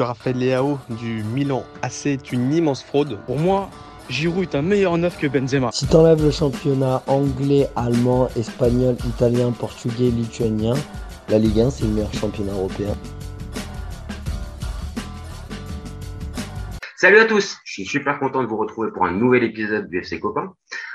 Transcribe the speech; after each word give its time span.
Raphaël 0.00 0.38
Leao 0.38 0.78
du 0.90 1.24
Milan 1.24 1.64
AC 1.82 2.06
est 2.06 2.30
une 2.30 2.52
immense 2.52 2.84
fraude. 2.84 3.18
Pour 3.26 3.36
moi, 3.36 3.68
Giroud 4.08 4.44
est 4.44 4.54
un 4.54 4.62
meilleur 4.62 4.96
neuf 4.96 5.18
que 5.18 5.26
Benzema. 5.26 5.72
Si 5.72 5.88
t'enlèves 5.88 6.22
le 6.22 6.30
championnat 6.30 7.02
anglais, 7.08 7.68
allemand, 7.74 8.28
espagnol, 8.36 8.96
italien, 9.04 9.50
portugais, 9.50 10.10
lituanien, 10.10 10.74
la 11.28 11.40
Ligue 11.40 11.58
1 11.62 11.70
c'est 11.70 11.84
le 11.84 11.90
meilleur 11.90 12.14
championnat 12.14 12.52
européen. 12.52 12.94
Salut 16.96 17.18
à 17.18 17.24
tous, 17.24 17.56
je 17.64 17.72
suis 17.72 17.84
super 17.84 18.20
content 18.20 18.44
de 18.44 18.48
vous 18.48 18.56
retrouver 18.56 18.92
pour 18.92 19.04
un 19.04 19.12
nouvel 19.12 19.42
épisode 19.42 19.88
du 19.88 19.98
FC 19.98 20.20
Copain. 20.20 20.52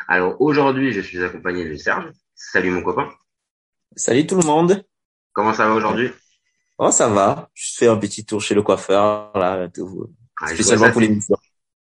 Alors 0.07 0.39
aujourd'hui, 0.39 0.93
je 0.93 1.01
suis 1.01 1.21
accompagné 1.21 1.67
de 1.67 1.75
Serge. 1.75 2.09
Salut 2.35 2.71
mon 2.71 2.81
copain. 2.81 3.09
Salut 3.97 4.25
tout 4.25 4.37
le 4.37 4.47
monde. 4.47 4.81
Comment 5.33 5.53
ça 5.53 5.67
va 5.67 5.73
aujourd'hui? 5.73 6.09
Oh, 6.77 6.91
ça 6.91 7.07
va. 7.07 7.49
Je 7.53 7.73
fais 7.77 7.87
un 7.87 7.97
petit 7.97 8.25
tour 8.25 8.41
chez 8.41 8.55
le 8.55 8.63
coiffeur, 8.63 9.31
là, 9.35 9.67
tout. 9.69 10.09
Ah, 10.41 10.47
spécialement 10.47 10.91
pour 10.91 11.01
l'émission. 11.01 11.37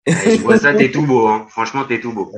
je 0.06 0.42
vois 0.42 0.58
ça, 0.58 0.74
t'es 0.74 0.90
tout 0.90 1.06
beau, 1.06 1.28
hein. 1.28 1.46
Franchement, 1.48 1.84
t'es 1.84 2.00
tout 2.00 2.12
beau. 2.12 2.32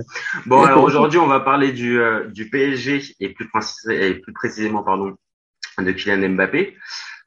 Bon, 0.46 0.62
alors 0.62 0.84
aujourd'hui, 0.84 1.18
on 1.18 1.26
va 1.26 1.40
parler 1.40 1.72
du, 1.72 1.98
euh, 1.98 2.28
du 2.28 2.50
PSG 2.50 3.16
et 3.20 3.30
plus, 3.30 3.48
et 3.90 4.14
plus 4.14 4.32
précisément, 4.32 4.82
pardon, 4.82 5.16
de 5.78 5.92
Kylian 5.92 6.28
Mbappé. 6.30 6.76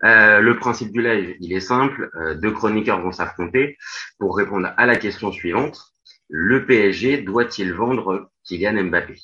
Euh, 0.03 0.39
le 0.39 0.57
principe 0.57 0.91
du 0.91 1.01
live, 1.01 1.35
il 1.39 1.53
est 1.53 1.59
simple. 1.59 2.11
Euh, 2.15 2.35
deux 2.35 2.51
chroniqueurs 2.51 3.01
vont 3.01 3.11
s'affronter 3.11 3.77
pour 4.19 4.37
répondre 4.37 4.71
à 4.77 4.85
la 4.85 4.95
question 4.95 5.31
suivante. 5.31 5.81
Le 6.29 6.65
PSG 6.65 7.23
doit-il 7.23 7.73
vendre 7.73 8.29
Kylian 8.43 8.83
Mbappé? 8.85 9.15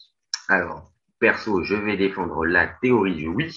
Alors, 0.50 0.93
perso, 1.24 1.64
je 1.64 1.76
vais 1.76 1.96
défendre 1.96 2.46
la 2.46 2.68
théorie 2.68 3.16
du 3.16 3.30
oui 3.30 3.50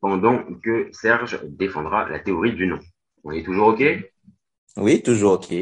pendant 0.00 0.42
que 0.64 0.88
Serge 0.92 1.38
défendra 1.44 2.08
la 2.08 2.18
théorie 2.20 2.54
du 2.54 2.66
non. 2.66 2.80
On 3.22 3.32
est 3.32 3.44
toujours 3.44 3.68
OK? 3.68 3.82
Oui, 4.78 5.02
toujours 5.02 5.32
OK. 5.32 5.52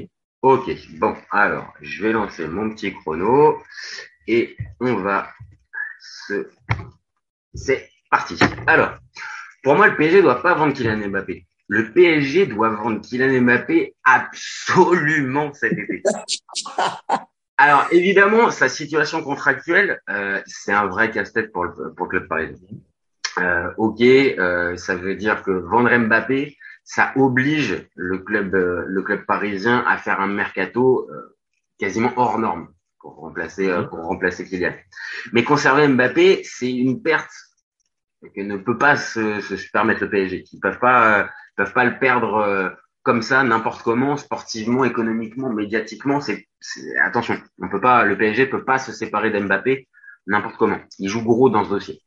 OK. 0.42 0.70
Bon, 1.00 1.16
alors, 1.32 1.74
je 1.80 2.05
vais 2.05 2.12
lancer 2.12 2.46
mon 2.46 2.70
petit 2.70 2.94
chrono 2.94 3.58
et 4.28 4.56
on 4.78 4.94
va 5.02 5.28
se... 5.98 6.48
C'est 7.53 7.91
parti. 8.12 8.38
Alors, 8.69 8.92
pour 9.64 9.75
moi, 9.75 9.88
le 9.88 9.97
PSG 9.97 10.19
ne 10.19 10.22
doit 10.22 10.41
pas 10.41 10.55
vendre 10.55 10.72
Kylian 10.72 11.08
Mbappé. 11.08 11.47
Le 11.66 11.92
PSG 11.92 12.47
doit 12.47 12.70
vendre 12.70 13.00
Kylian 13.00 13.42
Mbappé 13.42 13.97
absolument 14.05 15.53
cet 15.53 15.72
été. 15.72 16.00
Alors, 17.62 17.86
évidemment, 17.91 18.50
sa 18.50 18.70
situation 18.70 19.22
contractuelle, 19.22 20.00
euh, 20.08 20.41
c'est 20.47 20.72
un 20.72 20.86
vrai 20.86 21.11
casse-tête 21.11 21.53
pour 21.53 21.66
le, 21.66 21.92
pour 21.92 22.06
le 22.06 22.08
club 22.08 22.27
parisien. 22.27 22.69
Euh, 23.36 23.70
ok, 23.77 24.00
euh, 24.00 24.78
ça 24.78 24.97
veut 24.97 25.14
dire 25.14 25.42
que 25.42 25.50
vendre 25.50 25.94
Mbappé, 25.94 26.56
ça 26.84 27.12
oblige 27.16 27.86
le 27.97 28.16
club, 28.20 28.55
euh, 28.55 28.84
le 28.86 29.03
club 29.03 29.27
parisien 29.27 29.84
à 29.86 29.98
faire 29.98 30.22
un 30.22 30.28
mercato 30.28 31.06
euh, 31.11 31.36
quasiment 31.78 32.14
hors 32.16 32.38
norme 32.38 32.72
pour 32.98 33.16
remplacer, 33.16 33.70
pour 33.91 34.06
remplacer 34.06 34.47
Kylian. 34.47 34.72
Mais 35.34 35.44
conserver 35.44 35.86
Mbappé, 35.86 36.41
c'est 36.44 36.72
une 36.72 37.03
perte 37.03 37.31
que 38.34 38.41
ne 38.41 38.56
peut 38.56 38.78
pas 38.78 38.97
se, 38.97 39.42
se 39.42 39.70
permettre 39.70 40.05
le 40.05 40.08
PSG. 40.08 40.44
Ils 40.50 40.61
peuvent 40.61 40.78
pas, 40.78 41.28
peuvent 41.56 41.75
pas 41.75 41.84
le 41.84 41.98
perdre 41.98 42.75
comme 43.11 43.22
ça, 43.22 43.42
n'importe 43.42 43.83
comment, 43.83 44.16
sportivement, 44.16 44.84
économiquement, 44.84 45.53
médiatiquement. 45.53 46.20
C'est, 46.20 46.47
attention, 47.03 47.36
on 47.61 47.69
peut 47.69 47.80
pas, 47.80 48.05
le 48.05 48.16
PSG 48.16 48.47
peut 48.47 48.64
pas 48.64 48.78
se 48.78 48.92
séparer 48.92 49.33
d'Mbappé 49.33 49.89
n'importe 50.28 50.56
comment. 50.56 50.78
Il 51.00 51.08
joue 51.08 51.25
gros 51.25 51.50
dans 51.50 51.64
ce 51.64 51.70
dossier. 51.70 52.00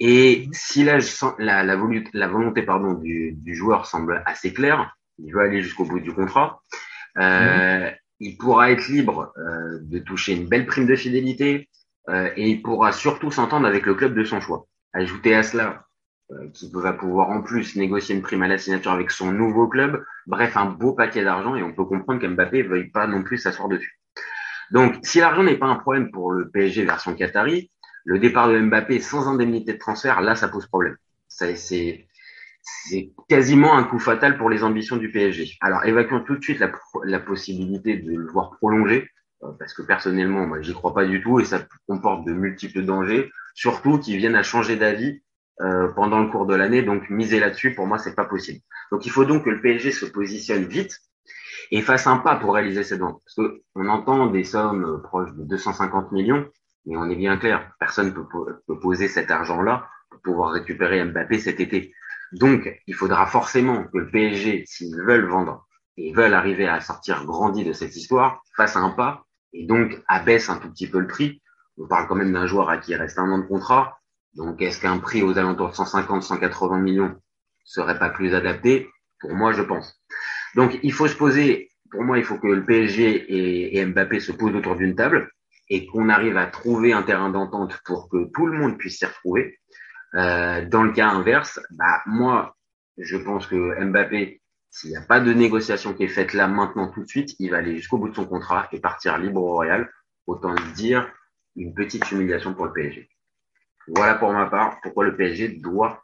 Et 0.00 0.48
si 0.50 0.82
là, 0.82 0.98
la, 1.38 1.62
la, 1.62 1.76
la 2.12 2.26
volonté 2.26 2.62
pardon, 2.62 2.94
du, 2.94 3.34
du, 3.34 3.54
joueur 3.54 3.86
semble 3.86 4.24
assez 4.26 4.52
claire, 4.52 4.96
il 5.22 5.32
veut 5.32 5.42
aller 5.42 5.62
jusqu'au 5.62 5.84
bout 5.84 6.00
du 6.00 6.12
contrat, 6.12 6.64
euh, 7.18 7.88
il 8.18 8.36
pourra 8.36 8.72
être 8.72 8.88
libre 8.88 9.32
euh, 9.38 9.78
de 9.82 10.00
toucher 10.00 10.32
une 10.32 10.48
belle 10.48 10.66
prime 10.66 10.86
de 10.86 10.96
fidélité 10.96 11.68
euh, 12.08 12.28
et 12.34 12.48
il 12.48 12.60
pourra 12.60 12.90
surtout 12.90 13.30
s'entendre 13.30 13.68
avec 13.68 13.86
le 13.86 13.94
club 13.94 14.16
de 14.16 14.24
son 14.24 14.40
choix. 14.40 14.66
Ajouter 14.94 15.36
à 15.36 15.44
cela 15.44 15.83
euh, 16.30 16.48
qu'il 16.54 16.70
va 16.72 16.94
pouvoir 16.94 17.28
en 17.28 17.42
plus 17.42 17.76
négocier 17.76 18.14
une 18.14 18.22
prime 18.22 18.42
à 18.42 18.48
la 18.48 18.56
signature 18.56 18.92
avec 18.92 19.10
son 19.10 19.30
nouveau 19.30 19.68
club, 19.68 20.02
bref, 20.26 20.56
un 20.56 20.66
beau 20.66 20.94
paquet 20.94 21.22
d'argent 21.22 21.54
et 21.54 21.62
on 21.62 21.74
peut 21.74 21.84
comprendre 21.84 22.20
qu'Mbappé 22.20 22.62
ne 22.62 22.68
veuille 22.68 22.90
pas 22.90 23.06
non 23.06 23.22
plus 23.22 23.36
s'asseoir 23.36 23.68
dessus. 23.68 24.00
Donc, 24.70 24.96
si 25.02 25.18
l'argent 25.20 25.42
n'est 25.42 25.58
pas 25.58 25.66
un 25.66 25.76
problème 25.76 26.10
pour 26.10 26.32
le 26.32 26.48
PSG 26.48 26.84
version 26.84 27.14
Qatari, 27.14 27.70
le 28.04 28.18
départ 28.18 28.48
de 28.48 28.58
Mbappé 28.58 29.00
sans 29.00 29.28
indemnité 29.28 29.74
de 29.74 29.78
transfert, 29.78 30.22
là, 30.22 30.34
ça 30.34 30.48
pose 30.48 30.66
problème. 30.66 30.96
C'est 31.28 31.56
quasiment 33.28 33.76
un 33.76 33.84
coup 33.84 33.98
fatal 33.98 34.38
pour 34.38 34.48
les 34.48 34.64
ambitions 34.64 34.96
du 34.96 35.10
PSG. 35.10 35.58
Alors, 35.60 35.84
évacuons 35.84 36.20
tout 36.20 36.36
de 36.36 36.42
suite 36.42 36.58
la, 36.58 36.72
la 37.04 37.20
possibilité 37.20 37.96
de 37.98 38.16
le 38.16 38.26
voir 38.30 38.52
prolonger, 38.56 39.10
euh, 39.42 39.48
parce 39.58 39.74
que 39.74 39.82
personnellement, 39.82 40.46
moi, 40.46 40.62
j'y 40.62 40.72
crois 40.72 40.94
pas 40.94 41.04
du 41.04 41.22
tout 41.22 41.40
et 41.40 41.44
ça 41.44 41.66
comporte 41.86 42.24
de 42.26 42.32
multiples 42.32 42.82
dangers, 42.82 43.30
surtout 43.54 43.98
qu'ils 43.98 44.16
viennent 44.16 44.36
à 44.36 44.42
changer 44.42 44.76
d'avis 44.76 45.22
euh, 45.60 45.88
pendant 45.88 46.20
le 46.20 46.30
cours 46.30 46.46
de 46.46 46.54
l'année. 46.54 46.82
Donc, 46.82 47.08
miser 47.10 47.40
là-dessus, 47.40 47.74
pour 47.74 47.86
moi, 47.86 47.98
c'est 47.98 48.14
pas 48.14 48.24
possible. 48.24 48.60
Donc, 48.90 49.06
il 49.06 49.10
faut 49.10 49.24
donc 49.24 49.44
que 49.44 49.50
le 49.50 49.60
PSG 49.60 49.92
se 49.92 50.06
positionne 50.06 50.64
vite 50.64 50.98
et 51.70 51.80
fasse 51.82 52.06
un 52.06 52.18
pas 52.18 52.36
pour 52.36 52.54
réaliser 52.54 52.84
cette 52.84 53.00
vente. 53.00 53.22
Parce 53.24 53.48
qu'on 53.74 53.88
entend 53.88 54.26
des 54.26 54.44
sommes 54.44 55.02
proches 55.02 55.32
de 55.34 55.44
250 55.44 56.12
millions. 56.12 56.46
Mais 56.86 56.96
on 56.96 57.08
est 57.08 57.16
bien 57.16 57.36
clair, 57.36 57.72
personne 57.78 58.08
ne 58.08 58.12
peut, 58.12 58.78
poser 58.80 59.08
cet 59.08 59.30
argent-là 59.30 59.88
pour 60.10 60.20
pouvoir 60.20 60.52
récupérer 60.52 61.02
Mbappé 61.04 61.38
cet 61.38 61.60
été. 61.60 61.94
Donc, 62.32 62.68
il 62.86 62.94
faudra 62.94 63.26
forcément 63.26 63.84
que 63.84 63.98
le 63.98 64.10
PSG, 64.10 64.64
s'ils 64.66 65.00
veulent 65.00 65.26
vendre 65.26 65.66
et 65.96 66.12
veulent 66.12 66.34
arriver 66.34 66.66
à 66.66 66.80
sortir 66.80 67.24
grandi 67.24 67.64
de 67.64 67.72
cette 67.72 67.96
histoire, 67.96 68.42
fasse 68.56 68.76
un 68.76 68.90
pas 68.90 69.24
et 69.52 69.66
donc 69.66 70.02
abaisse 70.08 70.50
un 70.50 70.58
tout 70.58 70.68
petit 70.70 70.88
peu 70.88 70.98
le 70.98 71.06
prix. 71.06 71.40
On 71.78 71.86
parle 71.86 72.06
quand 72.08 72.16
même 72.16 72.32
d'un 72.32 72.46
joueur 72.46 72.68
à 72.68 72.78
qui 72.78 72.92
il 72.92 72.96
reste 72.96 73.18
un 73.18 73.30
an 73.30 73.38
de 73.38 73.46
contrat. 73.46 73.98
Donc, 74.36 74.60
est-ce 74.62 74.80
qu'un 74.80 74.98
prix 74.98 75.22
aux 75.22 75.38
alentours 75.38 75.70
de 75.70 75.74
150, 75.74 76.22
180 76.22 76.78
millions 76.78 77.16
serait 77.64 77.98
pas 77.98 78.10
plus 78.10 78.34
adapté? 78.34 78.88
Pour 79.20 79.34
moi, 79.34 79.52
je 79.52 79.62
pense. 79.62 80.00
Donc, 80.54 80.78
il 80.82 80.92
faut 80.92 81.08
se 81.08 81.16
poser, 81.16 81.70
pour 81.90 82.02
moi, 82.02 82.18
il 82.18 82.24
faut 82.24 82.38
que 82.38 82.46
le 82.46 82.64
PSG 82.64 83.76
et 83.76 83.84
Mbappé 83.86 84.20
se 84.20 84.32
posent 84.32 84.54
autour 84.54 84.76
d'une 84.76 84.96
table 84.96 85.30
et 85.70 85.86
qu'on 85.86 86.08
arrive 86.08 86.36
à 86.36 86.46
trouver 86.46 86.92
un 86.92 87.02
terrain 87.02 87.30
d'entente 87.30 87.78
pour 87.84 88.08
que 88.08 88.30
tout 88.34 88.46
le 88.46 88.58
monde 88.58 88.76
puisse 88.76 88.98
s'y 88.98 89.06
retrouver. 89.06 89.58
Euh, 90.14 90.64
dans 90.68 90.82
le 90.82 90.92
cas 90.92 91.08
inverse, 91.08 91.60
bah 91.70 92.02
moi, 92.06 92.56
je 92.98 93.16
pense 93.16 93.46
que 93.46 93.82
Mbappé, 93.84 94.40
s'il 94.70 94.90
n'y 94.90 94.96
a 94.96 95.02
pas 95.02 95.20
de 95.20 95.32
négociation 95.32 95.94
qui 95.94 96.04
est 96.04 96.08
faite 96.08 96.34
là 96.34 96.48
maintenant 96.48 96.88
tout 96.88 97.02
de 97.02 97.08
suite, 97.08 97.34
il 97.38 97.50
va 97.50 97.58
aller 97.58 97.76
jusqu'au 97.76 97.98
bout 97.98 98.08
de 98.08 98.14
son 98.14 98.26
contrat 98.26 98.68
et 98.72 98.80
partir 98.80 99.18
libre 99.18 99.42
au 99.42 99.52
Royal. 99.52 99.90
Autant 100.26 100.54
dire 100.74 101.10
une 101.56 101.74
petite 101.74 102.10
humiliation 102.10 102.54
pour 102.54 102.66
le 102.66 102.72
PSG. 102.72 103.08
Voilà 103.88 104.14
pour 104.14 104.32
ma 104.32 104.46
part 104.46 104.80
pourquoi 104.82 105.04
le 105.04 105.16
PSG 105.16 105.48
doit 105.60 106.02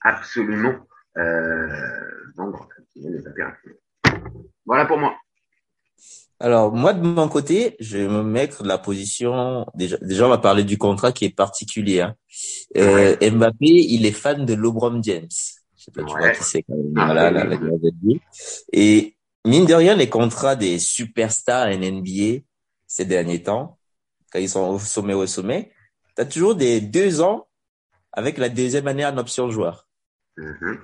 absolument 0.00 0.74
euh, 1.16 2.00
vendre 2.36 2.68
Mbappé. 2.96 3.70
Voilà 4.66 4.86
pour 4.86 4.98
moi. 4.98 5.14
Alors, 6.42 6.72
moi, 6.72 6.94
de 6.94 7.06
mon 7.06 7.28
côté, 7.28 7.76
je 7.80 7.98
vais 7.98 8.08
me 8.08 8.22
mettre 8.22 8.62
de 8.62 8.68
la 8.68 8.78
position, 8.78 9.66
déjà, 9.74 9.98
déjà, 10.00 10.26
on 10.26 10.30
va 10.30 10.38
parler 10.38 10.64
du 10.64 10.78
contrat 10.78 11.12
qui 11.12 11.26
est 11.26 11.36
particulier. 11.36 12.00
Hein. 12.00 12.14
Euh, 12.78 13.14
Mbappé, 13.20 13.66
il 13.66 14.06
est 14.06 14.12
fan 14.12 14.46
de 14.46 14.54
LeBron 14.54 15.02
James. 15.02 15.28
Je 15.76 15.84
sais 15.84 15.90
pas, 15.90 16.02
tu 16.02 16.16
vois 16.16 16.30
qui 16.30 16.42
c'est 16.42 16.62
quand 16.62 16.76
même. 16.76 16.92
Voilà, 16.94 17.30
la, 17.30 17.44
la, 17.44 17.56
Et 18.72 19.16
mine 19.44 19.66
de 19.66 19.74
rien, 19.74 19.94
les 19.94 20.08
contrats 20.08 20.56
des 20.56 20.78
superstars 20.78 21.68
en 21.68 21.78
NBA 21.78 22.40
ces 22.86 23.04
derniers 23.04 23.42
temps, 23.42 23.78
quand 24.32 24.40
ils 24.40 24.48
sont 24.48 24.68
au 24.68 24.78
sommet 24.78 25.14
au 25.14 25.26
sommet, 25.26 25.72
tu 26.16 26.22
as 26.22 26.26
toujours 26.26 26.54
des 26.54 26.80
deux 26.80 27.20
ans 27.20 27.48
avec 28.12 28.38
la 28.38 28.48
deuxième 28.48 28.86
année 28.88 29.06
en 29.06 29.16
option 29.18 29.50
joueur. 29.50 29.88
Mm-hmm. 30.36 30.78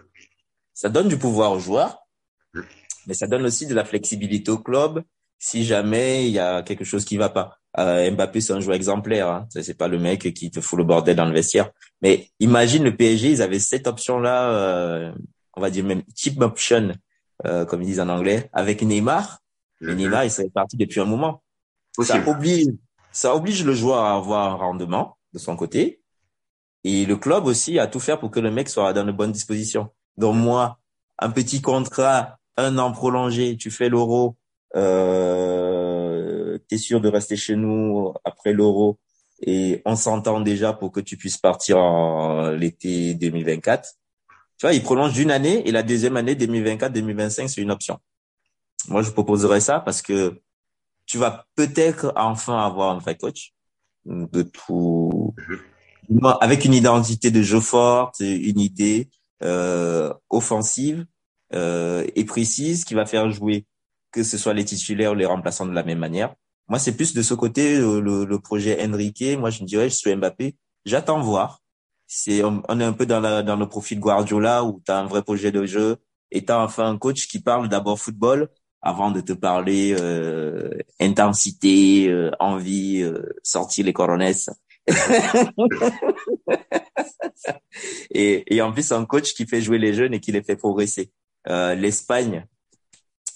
Ça 0.75 0.89
donne 0.89 1.09
du 1.09 1.19
pouvoir 1.19 1.53
aux 1.53 1.59
joueurs, 1.59 2.07
mm. 2.55 2.61
mais 3.07 3.15
ça 3.15 3.27
donne 3.27 3.45
aussi 3.45 3.67
de 3.67 3.75
la 3.75 3.85
flexibilité 3.85 4.51
au 4.51 4.59
club 4.59 5.03
si 5.39 5.65
jamais 5.65 6.27
il 6.27 6.33
y 6.33 6.39
a 6.39 6.63
quelque 6.63 6.85
chose 6.85 7.05
qui 7.05 7.17
va 7.17 7.29
pas. 7.29 7.59
Euh, 7.79 8.11
Mbappé, 8.11 8.41
c'est 8.41 8.53
un 8.53 8.61
joueur 8.61 8.77
exemplaire. 8.77 9.29
Hein. 9.29 9.47
C'est 9.51 9.77
pas 9.77 9.89
le 9.89 9.99
mec 9.99 10.33
qui 10.33 10.51
te 10.51 10.61
fout 10.61 10.79
le 10.79 10.85
bordel 10.85 11.17
dans 11.17 11.27
le 11.27 11.33
vestiaire. 11.33 11.71
Mais 12.01 12.29
imagine 12.41 12.85
le 12.85 12.97
PSG, 12.97 13.31
ils 13.31 13.43
avaient 13.43 13.59
cette 13.59 13.87
option-là, 13.87 14.51
euh, 14.51 15.13
on 15.55 15.61
va 15.61 15.71
dire 15.71 15.85
même 15.85 16.03
cheap 16.15 16.41
option, 16.41 16.95
euh, 17.45 17.65
comme 17.67 17.83
ils 17.83 17.87
disent 17.87 18.01
en 18.01 18.09
anglais, 18.09 18.49
avec 18.53 18.83
Neymar. 18.83 19.41
Mais 19.81 19.93
mhm. 19.93 19.99
Neymar, 19.99 20.25
il 20.25 20.31
serait 20.31 20.49
parti 20.49 20.77
depuis 20.77 21.01
un 21.01 21.05
moment. 21.05 21.43
Ça 22.01 22.23
oblige, 22.27 22.67
ça 23.17 23.35
oblige 23.35 23.65
le 23.65 23.73
joueur 23.73 24.01
à 24.01 24.15
avoir 24.15 24.53
un 24.53 24.55
rendement 24.57 25.17
de 25.33 25.39
son 25.39 25.57
côté. 25.57 26.03
Et 26.85 27.07
le 27.07 27.17
club 27.17 27.47
aussi 27.47 27.79
à 27.79 27.87
tout 27.87 27.99
faire 27.99 28.21
pour 28.21 28.31
que 28.31 28.41
le 28.41 28.51
mec 28.51 28.69
soit 28.69 28.93
dans 28.93 29.05
de 29.05 29.11
bonnes 29.11 29.33
dispositions. 29.33 29.89
Donc 30.19 30.37
moi, 30.37 30.79
un 31.19 31.31
petit 31.31 31.63
contrat, 31.63 32.39
un 32.59 32.77
an 32.77 32.93
prolongé, 32.93 33.57
tu 33.57 33.71
fais 33.71 33.89
l'euro, 33.89 34.37
euh, 34.77 36.59
tu 36.69 36.75
es 36.75 36.79
sûr 36.79 37.01
de 37.01 37.09
rester 37.09 37.37
chez 37.37 37.57
nous 37.57 38.13
après 38.23 38.53
l'euro 38.53 38.99
et 39.41 39.81
on 39.87 39.97
s'entend 39.97 40.41
déjà 40.41 40.75
pour 40.75 40.93
que 40.93 41.01
tu 41.01 41.17
puisses 41.17 41.39
partir 41.39 41.79
en 41.79 42.51
l'été 42.51 43.15
2024. 43.15 43.95
Tu 44.59 44.67
vois, 44.67 44.75
il 44.75 44.83
prolonge 44.83 45.15
d'une 45.15 45.31
année 45.31 45.67
et 45.67 45.73
la 45.73 45.83
deuxième 45.83 46.19
année 46.19 46.35
2024-2025, 46.35 47.49
c'est 47.49 47.63
une 47.63 47.71
option. 47.71 47.99
moi, 48.89 49.01
je 49.01 49.11
proposerais 49.11 49.61
ça 49.61 49.81
parce 49.81 50.03
que 50.03 50.39
tu 51.07 51.19
vas 51.19 51.47
peut-être 51.55 52.13
enfin 52.17 52.59
avoir 52.59 52.91
un 52.91 52.99
vrai 52.99 53.17
coach 53.17 53.55
de 54.05 54.43
tout, 54.43 55.35
avec 56.41 56.65
une 56.65 56.75
identité 56.75 57.31
de 57.31 57.43
jeu 57.43 57.61
forte, 57.61 58.21
une 58.21 58.61
idée 58.61 59.09
euh, 59.43 60.13
offensive 60.31 61.07
euh, 61.55 62.07
et 62.15 62.25
précise 62.25 62.85
qui 62.85 62.95
va 62.95 63.07
faire 63.07 63.31
jouer 63.31 63.67
que 64.13 64.23
ce 64.23 64.39
soit 64.39 64.55
les 64.55 64.65
titulaires 64.65 65.13
ou 65.13 65.15
les 65.15 65.27
remplaçants 65.27 65.67
de 65.67 65.73
la 65.73 65.83
même 65.83 65.99
manière. 65.99 66.35
Moi, 66.69 66.79
c'est 66.79 66.97
plus 66.97 67.15
de 67.15 67.23
ce 67.23 67.35
côté 67.35 67.79
le, 67.79 68.25
le, 68.25 68.39
projet 68.41 68.83
Enrique. 68.85 69.37
Moi, 69.39 69.51
je 69.51 69.63
me 69.63 69.67
dirais, 69.69 69.89
je 69.89 69.95
suis 69.95 70.15
Mbappé. 70.15 70.57
J'attends 70.85 71.21
voir. 71.21 71.61
C'est 72.07 72.43
on, 72.43 72.63
est 72.81 72.85
un 72.85 72.93
peu 72.93 73.07
dans, 73.07 73.21
la, 73.21 73.43
dans 73.43 73.57
le 73.57 73.69
profil 73.69 74.01
Guardiola 74.01 74.65
où 74.65 74.81
tu 74.85 74.91
as 74.91 74.99
un 74.99 75.07
vrai 75.07 75.23
projet 75.23 75.53
de 75.53 75.67
jeu 75.67 75.97
et 76.31 76.45
tu 76.45 76.53
as 76.53 76.61
enfin 76.61 76.89
un 76.89 76.99
coach 76.99 77.27
qui 77.29 77.41
parle 77.41 77.69
d'abord 77.69 77.99
football 77.99 78.49
avant 78.83 79.11
de 79.11 79.21
te 79.21 79.33
parler 79.33 79.97
euh, 79.99 80.71
intensité, 81.01 82.09
euh, 82.09 82.31
envie, 82.39 83.03
euh, 83.03 83.23
sortir 83.43 83.85
les 83.85 83.93
coronesses. 83.93 84.51
et, 88.11 88.55
et 88.55 88.63
en 88.63 88.73
plus, 88.73 88.93
un 88.93 89.05
coach 89.05 89.35
qui 89.35 89.47
fait 89.47 89.61
jouer 89.61 89.79
les 89.79 89.95
jeunes 89.95 90.15
et 90.15 90.21
qui 90.21 90.33
les 90.33 90.43
fait 90.43 90.57
progresser. 90.57 91.11
Euh, 91.49 91.75
L'Espagne, 91.75 92.47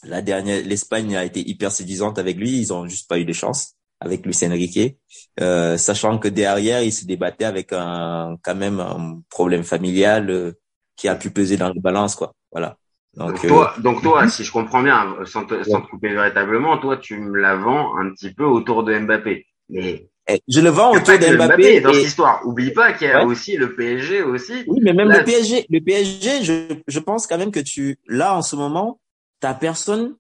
la 0.05 0.23
dernière, 0.23 0.65
l'Espagne 0.65 1.17
a 1.17 1.25
été 1.25 1.49
hyper 1.49 1.73
séduisante 1.73 2.19
avec 2.19 2.37
lui. 2.37 2.59
Ils 2.59 2.73
ont 2.73 2.87
juste 2.87 3.09
pas 3.09 3.19
eu 3.19 3.25
de 3.25 3.33
chance 3.33 3.75
avec 4.01 4.25
Luis 4.25 4.39
Enrique, 4.45 4.97
euh, 5.41 5.77
sachant 5.77 6.19
que 6.19 6.29
derrière, 6.29 6.83
il 6.83 6.93
se 6.93 7.05
débattait 7.05 7.45
avec 7.45 7.73
un 7.73 8.39
quand 8.43 8.55
même 8.55 8.81
un 8.81 9.21
problème 9.29 9.63
familial 9.63 10.31
euh, 10.31 10.53
qui 10.97 11.07
a 11.07 11.15
pu 11.15 11.31
peser 11.31 11.59
dans 11.59 11.69
la 11.69 11.81
balance, 11.81 12.15
quoi. 12.17 12.35
Voilà. 12.51 12.79
Donc, 13.15 13.45
toi, 13.47 13.75
euh, 13.77 13.83
donc 13.83 14.03
toi, 14.03 14.29
si 14.29 14.45
je 14.45 14.53
comprends 14.53 14.83
bien, 14.83 15.17
sans 15.25 15.45
te, 15.45 15.63
sans 15.65 15.81
te 15.81 15.89
couper 15.89 16.11
véritablement, 16.11 16.79
toi, 16.79 16.97
tu 16.97 17.19
me 17.19 17.39
la 17.39 17.57
vends 17.57 17.97
un 17.97 18.11
petit 18.11 18.33
peu 18.33 18.45
autour 18.45 18.85
de 18.85 18.97
Mbappé. 18.97 19.47
Mais 19.69 20.09
eh, 20.29 20.41
je 20.47 20.61
le 20.61 20.71
vends 20.71 20.93
autour 20.93 21.19
de 21.19 21.37
Mbappé. 21.37 21.81
dans 21.81 21.93
cette 21.93 22.05
histoire. 22.05 22.47
Oublie 22.47 22.73
pas 22.73 22.93
qu'il 22.93 23.09
y 23.09 23.11
a 23.11 23.25
aussi 23.25 23.57
le 23.57 23.75
PSG 23.75 24.23
aussi. 24.23 24.65
Oui, 24.69 24.79
mais 24.83 24.93
même 24.93 25.11
le 25.11 25.25
PSG, 25.25 25.67
le 25.69 25.81
PSG, 25.81 26.45
je, 26.45 26.75
je 26.87 26.99
pense 27.01 27.27
quand 27.27 27.39
même 27.39 27.51
que 27.51 27.61
tu, 27.61 27.99
là, 28.07 28.37
en 28.37 28.43
ce 28.43 28.55
moment, 28.55 29.01
t'as 29.41 29.55
personne, 29.55 30.15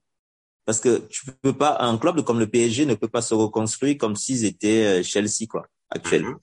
parce 0.65 0.81
que 0.81 0.99
tu 1.09 1.27
peux 1.43 1.53
pas, 1.53 1.79
un 1.81 1.97
club 1.97 2.23
comme 2.23 2.41
le 2.41 2.49
PSG 2.49 2.87
ne 2.87 2.95
peut 2.95 3.09
pas 3.09 3.23
se 3.23 3.35
reconstruire 3.35 3.99
comme 3.99 4.17
s'ils 4.17 4.45
étaient 4.45 5.01
euh, 5.01 5.03
Chelsea, 5.05 5.47
quoi, 5.49 5.67
actuellement. 5.91 6.31
Mhm. 6.31 6.39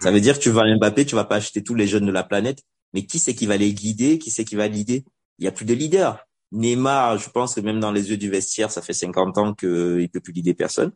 Ça 0.00 0.10
veut 0.10 0.20
dire 0.20 0.38
que 0.38 0.42
tu 0.42 0.50
vas 0.50 0.64
Mbappé, 0.76 1.04
tu 1.04 1.14
vas 1.14 1.24
pas 1.24 1.36
acheter 1.36 1.62
tous 1.62 1.74
les 1.74 1.86
jeunes 1.86 2.06
de 2.06 2.12
la 2.12 2.24
planète, 2.24 2.62
mais 2.94 3.04
qui 3.04 3.18
c'est 3.18 3.34
qui 3.34 3.46
va 3.46 3.58
les 3.58 3.74
guider, 3.74 4.18
qui 4.18 4.30
c'est 4.30 4.44
qui 4.44 4.56
va 4.56 4.66
l'idée? 4.66 5.04
Il 5.40 5.44
y 5.44 5.48
a 5.48 5.52
plus 5.52 5.64
de 5.64 5.74
leader. 5.74 6.26
Neymar, 6.52 7.18
je 7.18 7.30
pense 7.30 7.54
que 7.54 7.60
même 7.60 7.80
dans 7.80 7.92
les 7.92 8.10
yeux 8.10 8.16
du 8.16 8.30
vestiaire, 8.30 8.70
ça 8.70 8.82
fait 8.82 8.92
50 8.92 9.38
ans 9.38 9.54
qu'il 9.54 10.08
peut 10.12 10.20
plus 10.20 10.32
guider 10.32 10.54
personne 10.54 10.92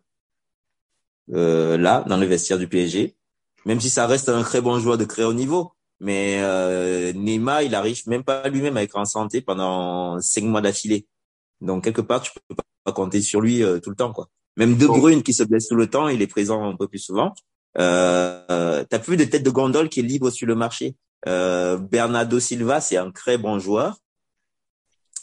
euh, 1.33 1.77
là 1.77 2.05
dans 2.07 2.17
le 2.17 2.27
vestiaire 2.27 2.59
du 2.59 2.69
PSG. 2.69 3.17
Même 3.65 3.81
si 3.81 3.89
ça 3.89 4.07
reste 4.07 4.29
un 4.29 4.43
très 4.43 4.61
bon 4.61 4.79
joueur 4.79 4.99
de 4.99 5.05
très 5.05 5.25
haut 5.25 5.33
niveau, 5.33 5.73
mais 6.01 6.39
euh, 6.41 7.13
Neymar, 7.13 7.63
il 7.63 7.75
arrive 7.75 8.07
même 8.09 8.25
pas 8.25 8.49
lui-même 8.49 8.77
à 8.77 8.83
être 8.83 8.97
en 8.97 9.05
santé 9.05 9.41
pendant 9.41 10.21
cinq 10.21 10.45
mois 10.45 10.61
d'affilée. 10.61 11.07
Donc 11.61 11.85
quelque 11.85 12.03
part, 12.03 12.21
tu 12.21 12.31
peux 12.49 12.55
pas 12.85 12.93
compter 12.93 13.23
sur 13.23 13.41
lui 13.41 13.63
euh, 13.63 13.79
tout 13.81 13.91
le 13.91 13.97
temps, 13.97 14.13
quoi. 14.13 14.29
Même 14.57 14.77
De 14.77 14.87
Bruyne 14.87 15.23
qui 15.23 15.33
se 15.33 15.43
blesse 15.43 15.69
tout 15.69 15.75
le 15.75 15.89
temps, 15.89 16.09
il 16.09 16.23
est 16.23 16.27
présent 16.27 16.63
un 16.69 16.77
peu 16.77 16.87
plus 16.87 16.99
souvent. 17.01 17.35
Euh, 17.79 18.85
T'as 18.89 18.99
plus 18.99 19.17
de 19.17 19.25
tête 19.25 19.43
de 19.43 19.51
gondole 19.51 19.89
qui 19.89 20.01
est 20.01 20.05
libre 20.05 20.31
sur 20.31 20.47
le 20.47 20.55
marché. 20.55 20.95
Euh, 21.27 21.77
Bernardo 21.79 22.39
Silva, 22.39 22.81
c'est 22.81 22.97
un 22.97 23.11
très 23.11 23.39
bon 23.39 23.59
joueur, 23.59 23.97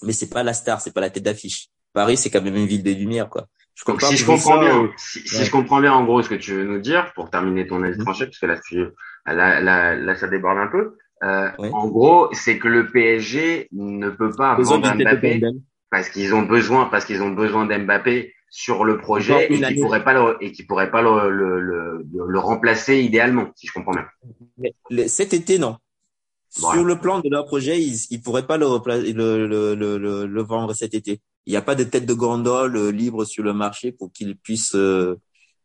mais 0.03 0.13
c'est 0.13 0.29
pas 0.29 0.43
la 0.43 0.53
star, 0.53 0.81
c'est 0.81 0.93
pas 0.93 1.01
la 1.01 1.09
tête 1.09 1.23
d'affiche. 1.23 1.67
Paris, 1.93 2.17
c'est 2.17 2.29
quand 2.29 2.41
même 2.41 2.55
une 2.55 2.67
ville 2.67 2.83
des 2.83 2.95
lumières, 2.95 3.29
quoi. 3.29 3.47
Je 3.75 4.05
si 4.05 4.17
je 4.17 4.25
comprends 4.25 4.59
bien, 4.59 4.91
si, 4.97 5.21
je 5.25 5.49
comprends 5.49 5.81
bien 5.81 5.93
en 5.93 6.03
gros 6.03 6.21
ce 6.21 6.29
que 6.29 6.35
tu 6.35 6.53
veux 6.53 6.65
nous 6.65 6.79
dire 6.79 7.11
pour 7.15 7.29
terminer 7.29 7.65
ton 7.65 7.81
avis 7.83 7.97
mhm. 7.97 8.03
tranché, 8.03 8.25
parce 8.25 8.37
que 8.37 8.45
là, 8.45 8.59
tu, 8.63 8.85
là, 9.25 9.59
là, 9.59 9.95
là, 9.95 10.15
ça 10.15 10.27
déborde 10.27 10.57
un 10.57 10.67
peu. 10.67 10.97
Euh, 11.23 11.49
En 11.57 11.87
gros, 11.87 12.29
c'est 12.33 12.57
que 12.57 12.67
le 12.67 12.91
PSG 12.91 13.69
ne 13.71 14.09
peut 14.09 14.31
pas 14.31 14.55
vendre 14.55 14.93
Mbappé 14.95 15.41
parce 15.89 16.09
qu'ils 16.09 16.33
ont 16.33 16.43
besoin, 16.43 16.85
parce 16.85 17.05
qu'ils 17.05 17.21
ont 17.21 17.31
besoin 17.31 17.65
d'Mbappé 17.65 18.33
sur 18.49 18.83
le 18.83 18.97
projet 18.97 19.51
et 19.51 19.61
qui 19.61 19.81
pourrait 19.81 20.03
pas 20.03 20.13
le, 20.13 20.37
et 20.41 20.51
qui 20.51 20.63
pourrait 20.63 20.91
pas 20.91 21.01
le, 21.01 21.29
le, 21.29 21.59
le, 21.61 22.05
le, 22.27 22.39
remplacer 22.39 22.99
idéalement, 22.99 23.49
si 23.55 23.67
je 23.67 23.73
comprends 23.73 23.93
bien. 23.93 24.05
Mais 24.89 25.07
cet 25.07 25.33
été, 25.33 25.57
non. 25.57 25.77
Sur 26.51 26.83
le 26.83 26.99
plan 26.99 27.19
de 27.19 27.29
leur 27.29 27.45
projet, 27.45 27.81
ils, 27.81 27.97
ils 28.09 28.21
pourraient 28.21 28.45
pas 28.45 28.57
le, 28.57 28.67
le, 29.13 29.47
le, 29.47 29.97
le, 29.97 30.25
le 30.25 30.43
vendre 30.43 30.73
cet 30.73 30.93
été 30.93 31.21
il 31.45 31.51
n'y 31.51 31.57
a 31.57 31.61
pas 31.61 31.75
de 31.75 31.83
tête 31.83 32.05
de 32.05 32.13
gondole 32.13 32.75
euh, 32.75 32.91
libre 32.91 33.25
sur 33.25 33.43
le 33.43 33.53
marché 33.53 33.91
pour 33.91 34.11
qu'ils 34.11 34.37
puissent 34.37 34.75
euh, 34.75 35.15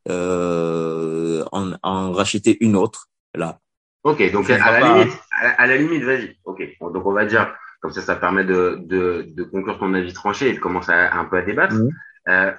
euh, 0.09 1.45
en, 1.53 1.73
en, 1.83 2.13
racheter 2.13 2.57
une 2.61 2.77
autre 2.77 3.09
là. 3.35 3.61
Ok, 4.05 4.31
donc 4.33 4.49
à 4.51 4.59
la, 4.59 4.95
limite, 4.95 5.19
à 5.33 5.67
la, 5.67 5.77
limite, 5.77 6.05
vas-y. 6.05 6.39
Ok, 6.45 6.63
donc 6.81 7.05
on 7.05 7.13
va 7.13 7.25
dire 7.25 7.53
comme 7.81 7.93
ça, 7.93 8.01
ça 8.01 8.17
permet 8.17 8.45
de, 8.45 8.79
de, 8.81 9.27
de 9.29 9.43
conclure 9.43 9.79
ton 9.79 9.93
avis 9.95 10.13
tranché 10.13 10.49
et 10.49 10.55
de 10.55 10.61
commencer 10.61 10.93
un 10.93 11.25
peu 11.25 11.37
à 11.39 11.43
débattre. 11.43 11.75
Mmh. 11.75 11.91
Euh, 12.29 12.53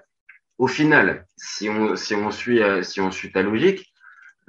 au 0.57 0.67
final, 0.67 1.25
si 1.37 1.69
on 1.69 1.95
si 1.95 2.15
on 2.15 2.31
suit 2.31 2.61
euh, 2.61 2.83
si 2.83 2.99
on 2.99 3.11
suit 3.11 3.31
ta 3.31 3.41
logique, 3.41 3.93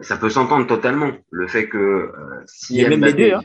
ça 0.00 0.16
peut 0.16 0.28
s'entendre 0.28 0.66
totalement. 0.66 1.12
Le 1.30 1.46
fait 1.46 1.68
que 1.68 1.78
euh, 1.78 2.12
si 2.46 2.82
même 2.82 3.04
les 3.04 3.12
deux, 3.12 3.32
hein. 3.32 3.42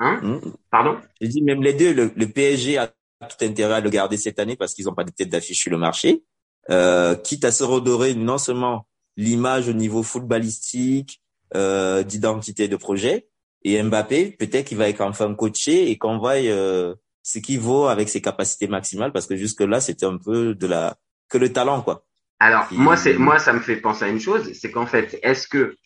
Hein 0.00 0.20
mmh. 0.22 0.52
Pardon 0.70 0.98
Je 1.20 1.28
dis 1.28 1.42
même 1.42 1.62
les 1.62 1.72
deux. 1.72 1.92
Le, 1.92 2.12
le 2.14 2.26
PSG 2.26 2.78
a 2.78 2.88
tout 2.88 3.44
intérêt 3.44 3.74
à 3.74 3.80
le 3.80 3.90
garder 3.90 4.16
cette 4.16 4.38
année 4.38 4.56
parce 4.56 4.74
qu'ils 4.74 4.86
n'ont 4.86 4.94
pas 4.94 5.04
de 5.04 5.10
tête 5.10 5.28
d'affiche 5.28 5.60
sur 5.60 5.70
le 5.70 5.78
marché. 5.78 6.22
Euh, 6.70 7.14
quitte 7.14 7.44
à 7.44 7.52
se 7.52 7.64
redorer 7.64 8.14
non 8.14 8.38
seulement 8.38 8.86
l'image 9.16 9.68
au 9.68 9.72
niveau 9.72 10.02
footballistique, 10.02 11.22
euh, 11.54 12.02
d'identité 12.02 12.68
de 12.68 12.76
projet, 12.76 13.28
et 13.62 13.82
Mbappé, 13.82 14.32
peut-être 14.32 14.66
qu'il 14.66 14.78
va 14.78 14.88
être 14.88 15.00
enfin 15.00 15.32
coaché 15.34 15.90
et 15.90 15.98
qu'on 15.98 16.18
voit 16.18 16.34
euh, 16.34 16.94
ce 17.22 17.38
qu'il 17.38 17.60
vaut 17.60 17.86
avec 17.86 18.08
ses 18.08 18.20
capacités 18.20 18.66
maximales 18.68 19.12
parce 19.12 19.26
que 19.26 19.36
jusque 19.36 19.60
là 19.60 19.80
c'était 19.80 20.06
un 20.06 20.18
peu 20.18 20.54
de 20.54 20.66
la 20.66 20.96
que 21.28 21.38
le 21.38 21.52
talent 21.52 21.80
quoi. 21.80 22.04
Alors 22.40 22.66
moi 22.72 22.96
c'est 22.96 23.14
moi 23.14 23.38
ça 23.38 23.52
me 23.52 23.60
fait 23.60 23.76
penser 23.76 24.04
à 24.04 24.08
une 24.08 24.20
chose, 24.20 24.52
c'est 24.52 24.70
qu'en 24.70 24.86
fait 24.86 25.18
est-ce 25.22 25.48
que 25.48 25.76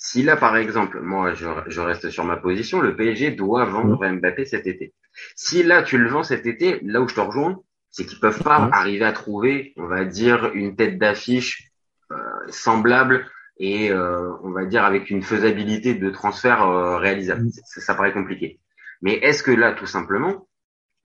si 0.00 0.22
là, 0.22 0.36
par 0.36 0.56
exemple, 0.56 1.00
moi, 1.00 1.34
je, 1.34 1.48
je, 1.66 1.80
reste 1.80 2.08
sur 2.08 2.24
ma 2.24 2.36
position, 2.36 2.80
le 2.80 2.94
PSG 2.94 3.32
doit 3.32 3.64
vendre 3.64 4.08
Mbappé 4.08 4.44
cet 4.44 4.68
été. 4.68 4.94
Si 5.34 5.64
là, 5.64 5.82
tu 5.82 5.98
le 5.98 6.08
vends 6.08 6.22
cet 6.22 6.46
été, 6.46 6.78
là 6.84 7.00
où 7.00 7.08
je 7.08 7.16
te 7.16 7.20
rejoins, 7.20 7.60
c'est 7.90 8.06
qu'ils 8.06 8.20
peuvent 8.20 8.42
pas 8.42 8.70
arriver 8.72 9.04
à 9.04 9.12
trouver, 9.12 9.72
on 9.76 9.88
va 9.88 10.04
dire, 10.04 10.52
une 10.54 10.76
tête 10.76 10.98
d'affiche 10.98 11.72
euh, 12.12 12.16
semblable 12.48 13.26
et 13.58 13.90
euh, 13.90 14.32
on 14.44 14.52
va 14.52 14.66
dire 14.66 14.84
avec 14.84 15.10
une 15.10 15.22
faisabilité 15.22 15.94
de 15.94 16.10
transfert 16.10 16.62
euh, 16.62 16.98
réalisable. 16.98 17.48
Ça, 17.64 17.80
ça, 17.80 17.94
paraît 17.96 18.12
compliqué. 18.12 18.60
Mais 19.02 19.14
est-ce 19.14 19.42
que 19.42 19.50
là, 19.50 19.72
tout 19.72 19.86
simplement, 19.86 20.48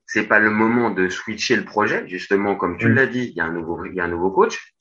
c'est 0.06 0.28
pas 0.28 0.38
le 0.38 0.50
moment 0.50 0.90
de 0.90 1.08
switcher 1.08 1.56
le 1.56 1.64
projet, 1.64 2.06
justement, 2.06 2.54
comme 2.54 2.78
tu 2.78 2.92
l'as 2.92 3.06
dit, 3.06 3.30
il 3.30 3.36
y 3.36 3.40
a 3.40 3.44
un 3.44 3.52
nouveau, 3.52 3.84
il 3.86 3.94
y 3.94 4.00
a 4.00 4.04
un 4.04 4.08
nouveau 4.08 4.30
coach. 4.30 4.73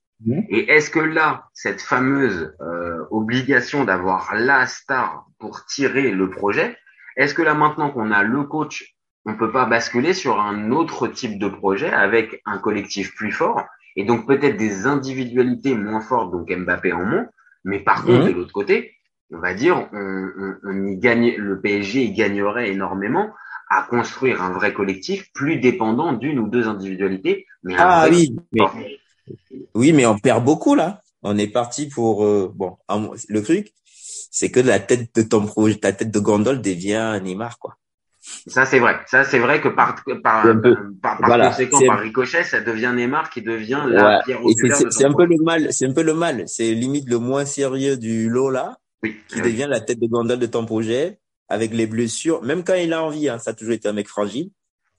Et 0.49 0.71
est-ce 0.71 0.89
que 0.89 0.99
là, 0.99 1.45
cette 1.53 1.81
fameuse 1.81 2.55
euh, 2.61 3.05
obligation 3.11 3.83
d'avoir 3.83 4.33
la 4.35 4.65
star 4.67 5.25
pour 5.39 5.65
tirer 5.65 6.11
le 6.11 6.29
projet, 6.29 6.77
est-ce 7.17 7.33
que 7.33 7.41
là 7.41 7.53
maintenant 7.53 7.89
qu'on 7.89 8.11
a 8.11 8.23
le 8.23 8.43
coach, 8.43 8.95
on 9.25 9.35
peut 9.35 9.51
pas 9.51 9.65
basculer 9.65 10.13
sur 10.13 10.39
un 10.39 10.71
autre 10.71 11.07
type 11.07 11.39
de 11.39 11.47
projet 11.47 11.89
avec 11.89 12.41
un 12.45 12.57
collectif 12.57 13.15
plus 13.15 13.31
fort 13.31 13.65
et 13.95 14.05
donc 14.05 14.25
peut-être 14.27 14.57
des 14.57 14.87
individualités 14.87 15.75
moins 15.75 16.01
fortes, 16.01 16.31
donc 16.31 16.49
Mbappé 16.49 16.93
en 16.93 17.05
moins, 17.05 17.27
mais 17.63 17.79
par 17.79 18.03
contre 18.03 18.25
de 18.25 18.31
l'autre 18.31 18.53
côté, 18.53 18.93
on 19.31 19.39
va 19.39 19.53
dire, 19.53 19.87
on, 19.93 20.29
on, 20.37 20.55
on 20.63 20.85
y 20.85 20.97
gagne, 20.97 21.35
le 21.37 21.59
PSG 21.59 22.03
y 22.03 22.13
gagnerait 22.13 22.69
énormément 22.71 23.33
à 23.69 23.83
construire 23.83 24.41
un 24.41 24.51
vrai 24.51 24.73
collectif 24.73 25.31
plus 25.33 25.57
dépendant 25.57 26.13
d'une 26.13 26.39
ou 26.39 26.47
deux 26.47 26.67
individualités. 26.67 27.47
Mais 27.63 27.75
ah 27.77 28.07
oui, 28.09 28.35
oui, 29.75 29.93
mais 29.93 30.05
on 30.05 30.17
perd 30.17 30.43
beaucoup 30.43 30.75
là. 30.75 31.01
On 31.21 31.37
est 31.37 31.47
parti 31.47 31.87
pour 31.87 32.25
euh, 32.25 32.51
bon. 32.53 32.77
Le 33.29 33.41
truc, 33.41 33.73
c'est 34.31 34.51
que 34.51 34.59
la 34.59 34.79
tête 34.79 35.15
de 35.15 35.21
ton 35.21 35.45
projet, 35.45 35.75
ta 35.75 35.93
tête 35.93 36.11
de 36.11 36.19
gondole 36.19 36.61
devient 36.61 37.19
Neymar 37.23 37.59
quoi. 37.59 37.77
Ça 38.47 38.65
c'est 38.65 38.79
vrai. 38.79 38.99
Ça 39.07 39.23
c'est 39.23 39.39
vrai 39.39 39.61
que 39.61 39.69
par 39.69 39.95
par, 40.23 40.45
par, 41.01 41.19
conséquent, 41.19 41.79
par 41.85 41.99
ricochet, 41.99 42.43
ça 42.43 42.61
devient 42.61 42.91
Neymar 42.95 43.29
qui 43.29 43.41
devient 43.41 43.83
la 43.87 44.21
pierre 44.23 44.39
C'est 44.91 45.05
un 45.05 45.13
peu 45.13 45.25
le 45.25 45.37
mal. 45.43 45.67
C'est 45.71 45.87
un 45.87 45.93
peu 45.93 46.03
le 46.03 46.13
mal. 46.13 46.43
C'est 46.47 46.73
limite 46.73 47.09
le 47.09 47.19
moins 47.19 47.45
sérieux 47.45 47.97
du 47.97 48.29
lot 48.29 48.49
là, 48.49 48.77
qui 49.01 49.41
devient 49.41 49.67
la 49.69 49.79
tête 49.79 49.99
de 49.99 50.07
gondole 50.07 50.39
de 50.39 50.45
ton 50.45 50.65
projet 50.65 51.19
avec 51.49 51.73
les 51.73 51.85
blessures. 51.85 52.41
Même 52.43 52.63
quand 52.63 52.75
il 52.75 52.93
a 52.93 53.03
envie, 53.03 53.29
hein, 53.29 53.39
ça 53.39 53.51
a 53.51 53.53
toujours 53.53 53.73
été 53.73 53.87
un 53.87 53.93
mec 53.93 54.07
fragile. 54.07 54.49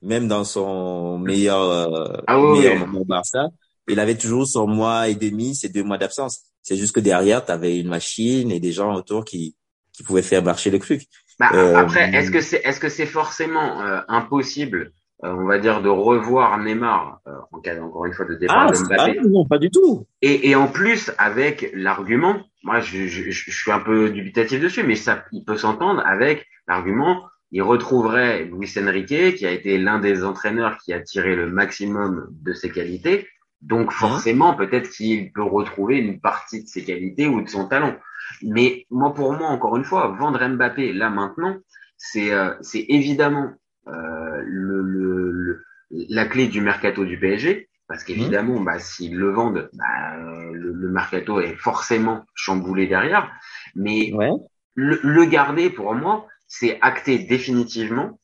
Même 0.02 0.28
dans 0.28 0.44
son 0.44 1.18
meilleur, 1.18 1.62
euh, 1.62 2.18
ah 2.26 2.38
meilleur 2.38 2.76
moment 2.86 3.04
Barça 3.06 3.48
il 3.88 4.00
avait 4.00 4.16
toujours 4.16 4.46
son 4.46 4.66
mois 4.66 5.08
et 5.08 5.14
demi, 5.14 5.54
ses 5.54 5.68
deux 5.68 5.82
mois 5.82 5.98
d'absence. 5.98 6.42
C'est 6.62 6.76
juste 6.76 6.94
que 6.94 7.00
derrière, 7.00 7.44
tu 7.44 7.52
avais 7.52 7.78
une 7.78 7.88
machine 7.88 8.50
et 8.50 8.60
des 8.60 8.72
gens 8.72 8.94
autour 8.94 9.24
qui, 9.24 9.56
qui 9.92 10.02
pouvaient 10.02 10.22
faire 10.22 10.42
marcher 10.42 10.70
le 10.70 10.78
truc. 10.78 11.02
Bah, 11.38 11.50
euh, 11.54 11.76
après, 11.76 12.14
est-ce 12.14 12.30
que 12.30 12.40
c'est 12.40 12.60
est-ce 12.64 12.80
que 12.80 12.88
c'est 12.88 13.06
forcément 13.06 13.82
euh, 13.82 14.00
impossible 14.08 14.92
on 15.22 15.46
va 15.46 15.58
dire, 15.58 15.80
de 15.80 15.88
revoir 15.88 16.58
Neymar 16.58 17.20
en 17.50 17.60
cas 17.60 17.80
encore 17.80 18.04
une 18.04 18.12
fois 18.12 18.26
de 18.26 18.34
départ 18.34 18.68
Ah, 18.68 18.72
de 18.72 18.76
Mbappé. 18.76 19.18
ah, 19.20 19.26
non, 19.26 19.46
pas 19.46 19.58
du 19.58 19.70
tout. 19.70 20.06
Et, 20.20 20.50
et 20.50 20.54
en 20.54 20.66
plus, 20.68 21.10
avec 21.16 21.70
l'argument, 21.72 22.42
moi 22.62 22.80
je, 22.80 23.06
je, 23.06 23.30
je 23.30 23.50
suis 23.50 23.70
un 23.70 23.80
peu 23.80 24.10
dubitatif 24.10 24.60
dessus, 24.60 24.82
mais 24.82 24.96
ça, 24.96 25.24
il 25.32 25.44
peut 25.44 25.56
s'entendre 25.56 26.02
avec 26.04 26.46
l'argument, 26.68 27.22
il 27.52 27.62
retrouverait 27.62 28.44
Luis 28.44 28.74
Enrique, 28.78 29.36
qui 29.36 29.46
a 29.46 29.50
été 29.50 29.78
l'un 29.78 29.98
des 29.98 30.24
entraîneurs 30.24 30.76
qui 30.84 30.92
a 30.92 31.00
tiré 31.00 31.36
le 31.36 31.48
maximum 31.48 32.26
de 32.42 32.52
ses 32.52 32.70
qualités. 32.70 33.26
Donc 33.62 33.92
forcément, 33.92 34.54
peut-être 34.54 34.90
qu'il 34.90 35.32
peut 35.32 35.42
retrouver 35.42 35.98
une 35.98 36.20
partie 36.20 36.62
de 36.62 36.68
ses 36.68 36.84
qualités 36.84 37.26
ou 37.28 37.40
de 37.42 37.48
son 37.48 37.66
talent. 37.68 37.96
Mais 38.42 38.86
moi, 38.90 39.14
pour 39.14 39.32
moi, 39.32 39.48
encore 39.48 39.76
une 39.76 39.84
fois, 39.84 40.08
vendre 40.08 40.46
Mbappé 40.46 40.92
là 40.92 41.10
maintenant, 41.10 41.56
c'est 41.96 42.32
euh, 42.32 42.54
c'est 42.60 42.84
évidemment 42.88 43.52
euh, 43.88 44.42
le, 44.44 44.82
le, 44.82 45.30
le- 45.32 45.64
la 45.90 46.26
clé 46.26 46.48
du 46.48 46.60
mercato 46.60 47.04
du 47.04 47.18
PSG. 47.18 47.68
Parce 47.86 48.02
qu'évidemment, 48.02 48.60
bah, 48.60 48.78
s'ils 48.78 49.14
le 49.16 49.30
vendent, 49.30 49.68
bah, 49.74 50.16
le, 50.52 50.72
le 50.72 50.88
mercato 50.90 51.40
est 51.40 51.54
forcément 51.56 52.24
chamboulé 52.34 52.86
derrière. 52.86 53.30
Mais 53.76 54.12
Ouais. 54.12 54.30
le, 54.74 54.98
le 55.02 55.24
garder, 55.26 55.68
pour 55.70 55.94
moi, 55.94 56.26
c'est 56.48 56.78
acter 56.80 57.18
définitivement 57.18 58.18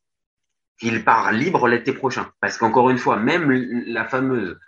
qu'il 0.79 1.05
part 1.05 1.33
libre 1.33 1.69
l'été 1.69 1.93
prochain. 1.93 2.29
Parce 2.41 2.57
qu'encore 2.57 2.91
une 2.91 2.99
fois, 2.99 3.17
même 3.17 3.51
la 3.87 4.05
fameuse 4.05 4.59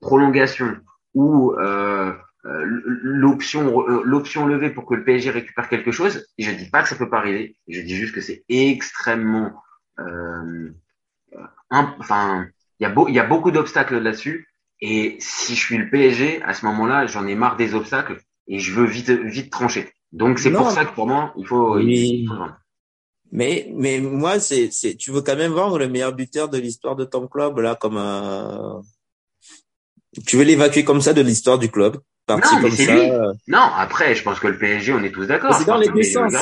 prolongation 0.00 0.76
ou 1.14 1.52
euh, 1.52 2.12
euh, 2.46 2.64
l'option 2.66 3.88
euh, 3.88 4.02
l'option 4.04 4.46
levée 4.46 4.68
pour 4.68 4.84
que 4.84 4.94
le 4.94 5.04
PSG 5.04 5.30
récupère 5.30 5.68
quelque 5.68 5.92
chose, 5.92 6.26
je 6.36 6.50
dis 6.50 6.68
pas 6.68 6.82
que 6.82 6.88
ça 6.90 6.96
peut 6.96 7.08
pas 7.08 7.18
arriver. 7.18 7.56
Je 7.68 7.80
dis 7.80 7.96
juste 7.96 8.14
que 8.14 8.20
c'est 8.20 8.44
extrêmement 8.50 9.62
euh, 9.98 10.70
enfin 11.70 12.46
il 12.80 12.82
y 12.82 12.86
a 12.86 12.90
beau, 12.90 13.08
il 13.08 13.14
y 13.14 13.18
a 13.18 13.24
beaucoup 13.24 13.50
d'obstacles 13.50 13.98
là-dessus 13.98 14.48
et 14.80 15.16
si 15.20 15.54
je 15.54 15.60
suis 15.60 15.78
le 15.78 15.88
PSG 15.88 16.42
à 16.42 16.52
ce 16.52 16.66
moment-là, 16.66 17.06
j'en 17.06 17.26
ai 17.26 17.34
marre 17.34 17.56
des 17.56 17.74
obstacles 17.74 18.20
et 18.46 18.58
je 18.58 18.72
veux 18.72 18.84
vite 18.84 19.08
vite 19.10 19.50
trancher. 19.50 19.90
Donc 20.12 20.38
c'est 20.38 20.52
pour 20.52 20.70
ça 20.70 20.84
que 20.84 20.94
pour 20.94 21.06
moi, 21.06 21.32
il 21.38 21.46
faut, 21.46 21.76
Oui. 21.76 22.28
Mais, 23.32 23.68
mais 23.74 24.00
moi, 24.00 24.38
c'est, 24.38 24.70
c'est, 24.70 24.94
tu 24.94 25.10
veux 25.10 25.22
quand 25.22 25.34
même 25.34 25.50
vendre 25.50 25.76
le 25.78 25.88
meilleur 25.88 26.12
buteur 26.12 26.48
de 26.48 26.58
l'histoire 26.58 26.94
de 26.94 27.04
ton 27.04 27.26
club, 27.26 27.58
là, 27.58 27.74
comme 27.74 27.96
un, 27.96 28.80
tu 30.26 30.36
veux 30.36 30.44
l'évacuer 30.44 30.84
comme 30.84 31.00
ça 31.00 31.12
de 31.12 31.20
l'histoire 31.20 31.58
du 31.58 31.70
club, 31.70 31.98
parti 32.26 32.54
Non, 32.54 32.62
mais 32.62 32.68
comme 32.68 32.76
ça. 32.76 32.94
lui. 32.94 33.10
Non, 33.48 33.58
après, 33.58 34.14
je 34.14 34.22
pense 34.22 34.40
que 34.40 34.48
le 34.48 34.58
PSG, 34.58 34.92
on 34.92 35.02
est 35.02 35.10
tous 35.12 35.26
d'accord. 35.26 35.54
C'est 35.58 35.66
dans 35.66 35.78
les 35.78 35.88
deux 35.88 36.02
sens. 36.02 36.32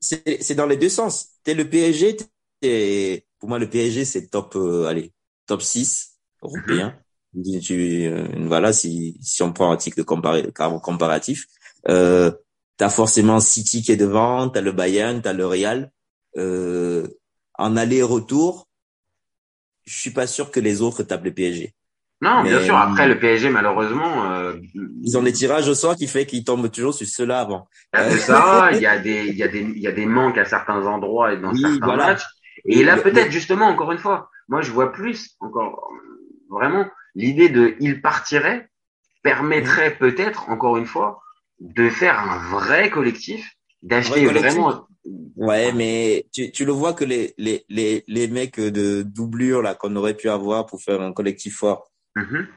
C'est, 0.00 0.54
dans 0.54 0.66
les 0.66 0.76
deux 0.76 0.88
sens. 0.88 1.28
T'es 1.44 1.54
le 1.54 1.68
PSG, 1.68 2.16
t'es, 2.60 3.26
pour 3.38 3.48
moi, 3.48 3.58
le 3.58 3.68
PSG, 3.68 4.04
c'est 4.04 4.28
top, 4.28 4.54
euh, 4.56 4.86
allez, 4.86 5.12
top 5.46 5.62
6 5.62 6.12
européen. 6.42 6.94
Tu- 7.34 7.60
tu- 7.60 8.06
euh, 8.06 8.26
voilà, 8.46 8.72
si, 8.72 9.16
si 9.22 9.42
on 9.42 9.52
prend 9.52 9.70
un 9.70 9.76
titre 9.76 9.96
de 9.98 10.02
comparé- 10.02 10.50
comparatif, 10.82 11.46
euh, 11.88 12.32
t'as 12.76 12.88
forcément 12.90 13.40
City 13.40 13.82
qui 13.82 13.92
est 13.92 13.96
devant, 13.96 14.48
t'as 14.48 14.62
le 14.62 14.72
Bayern, 14.72 15.20
t'as 15.22 15.32
le 15.32 15.46
Real, 15.46 15.92
euh, 16.38 17.06
en 17.58 17.76
aller-retour, 17.76 18.68
je 19.84 19.98
suis 19.98 20.10
pas 20.10 20.26
sûr 20.26 20.50
que 20.50 20.60
les 20.60 20.80
autres 20.82 21.02
tapent 21.02 21.24
le 21.24 21.34
PSG. 21.34 21.74
Non, 22.22 22.42
bien 22.42 22.62
sûr. 22.62 22.76
Après, 22.76 23.08
le 23.08 23.18
PSG, 23.18 23.48
malheureusement, 23.50 24.30
euh, 24.30 24.54
Ils 25.02 25.16
ont 25.16 25.22
des 25.22 25.32
tirages 25.32 25.68
au 25.68 25.74
sort 25.74 25.96
qui 25.96 26.06
fait 26.06 26.26
qu'ils 26.26 26.44
tombent 26.44 26.70
toujours 26.70 26.94
sur 26.94 27.06
ceux-là 27.06 27.40
avant. 27.40 27.66
il 27.94 28.00
y 28.00 28.04
a 28.04 28.18
ça. 28.18 28.70
Il 28.72 28.80
y 28.80 28.86
a 28.86 28.98
des, 28.98 29.26
il 29.26 29.36
y 29.36 29.42
a 29.42 29.48
des, 29.48 29.60
il 29.60 29.78
y 29.78 29.86
a 29.86 29.92
des 29.92 30.06
manques 30.06 30.38
à 30.38 30.44
certains 30.44 30.86
endroits 30.86 31.32
et 31.32 31.38
dans 31.38 31.52
Oui, 31.52 31.60
certains 31.60 31.86
voilà. 31.86 32.06
matchs. 32.08 32.24
Et 32.66 32.84
là, 32.84 32.96
peut-être 32.98 33.30
justement, 33.30 33.66
encore 33.68 33.90
une 33.92 33.98
fois, 33.98 34.28
moi, 34.48 34.60
je 34.60 34.70
vois 34.70 34.92
plus, 34.92 35.36
encore, 35.40 35.90
vraiment, 36.50 36.86
l'idée 37.14 37.48
de 37.48 37.74
il 37.80 38.02
partirait 38.02 38.68
permettrait 39.22 39.96
peut-être, 39.96 40.48
encore 40.48 40.76
une 40.76 40.86
fois, 40.86 41.20
de 41.60 41.88
faire 41.88 42.18
un 42.18 42.38
vrai 42.50 42.90
collectif, 42.90 43.46
d'acheter 43.82 44.24
Vrai 44.26 44.40
vraiment. 44.40 44.86
Ouais, 45.36 45.72
mais 45.72 46.26
tu, 46.32 46.50
tu 46.52 46.64
le 46.64 46.72
vois 46.72 46.92
que 46.92 47.04
les, 47.04 47.34
les, 47.38 47.64
les, 47.68 48.04
les 48.06 48.28
mecs 48.28 48.60
de 48.60 49.02
doublure 49.02 49.62
là 49.62 49.74
qu'on 49.74 49.96
aurait 49.96 50.16
pu 50.16 50.28
avoir 50.28 50.66
pour 50.66 50.82
faire 50.82 51.00
un 51.00 51.12
collectif 51.12 51.56
fort, 51.56 51.89
Mhm. 52.16 52.48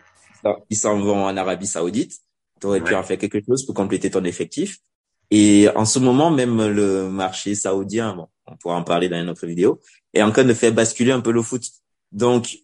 ils 0.70 0.78
s'en 0.78 1.00
vont 1.00 1.26
en 1.26 1.38
Arabie 1.38 1.68
Saoudite. 1.68 2.20
Tu 2.60 2.68
aurais 2.68 2.82
pu 2.82 2.96
en 2.96 3.04
faire 3.04 3.18
quelque 3.18 3.40
chose 3.46 3.66
pour 3.66 3.76
compléter 3.76 4.10
ton 4.10 4.24
effectif. 4.24 4.80
Et 5.32 5.68
en 5.76 5.86
ce 5.86 6.00
moment, 6.00 6.32
même 6.32 6.68
le 6.68 7.10
marché 7.10 7.56
saoudien, 7.56 8.16
bon, 8.16 8.28
on 8.46 8.56
pourra 8.58 8.76
en 8.76 8.84
parler 8.84 9.10
dans 9.10 9.20
une 9.20 9.30
autre 9.30 9.48
vidéo, 9.48 9.82
est 10.14 10.22
en 10.22 10.32
train 10.32 10.44
de 10.44 10.54
faire 10.54 10.72
basculer 10.72 11.12
un 11.12 11.22
peu 11.22 11.32
le 11.32 11.42
foot. 11.42 11.64
Donc, 12.12 12.58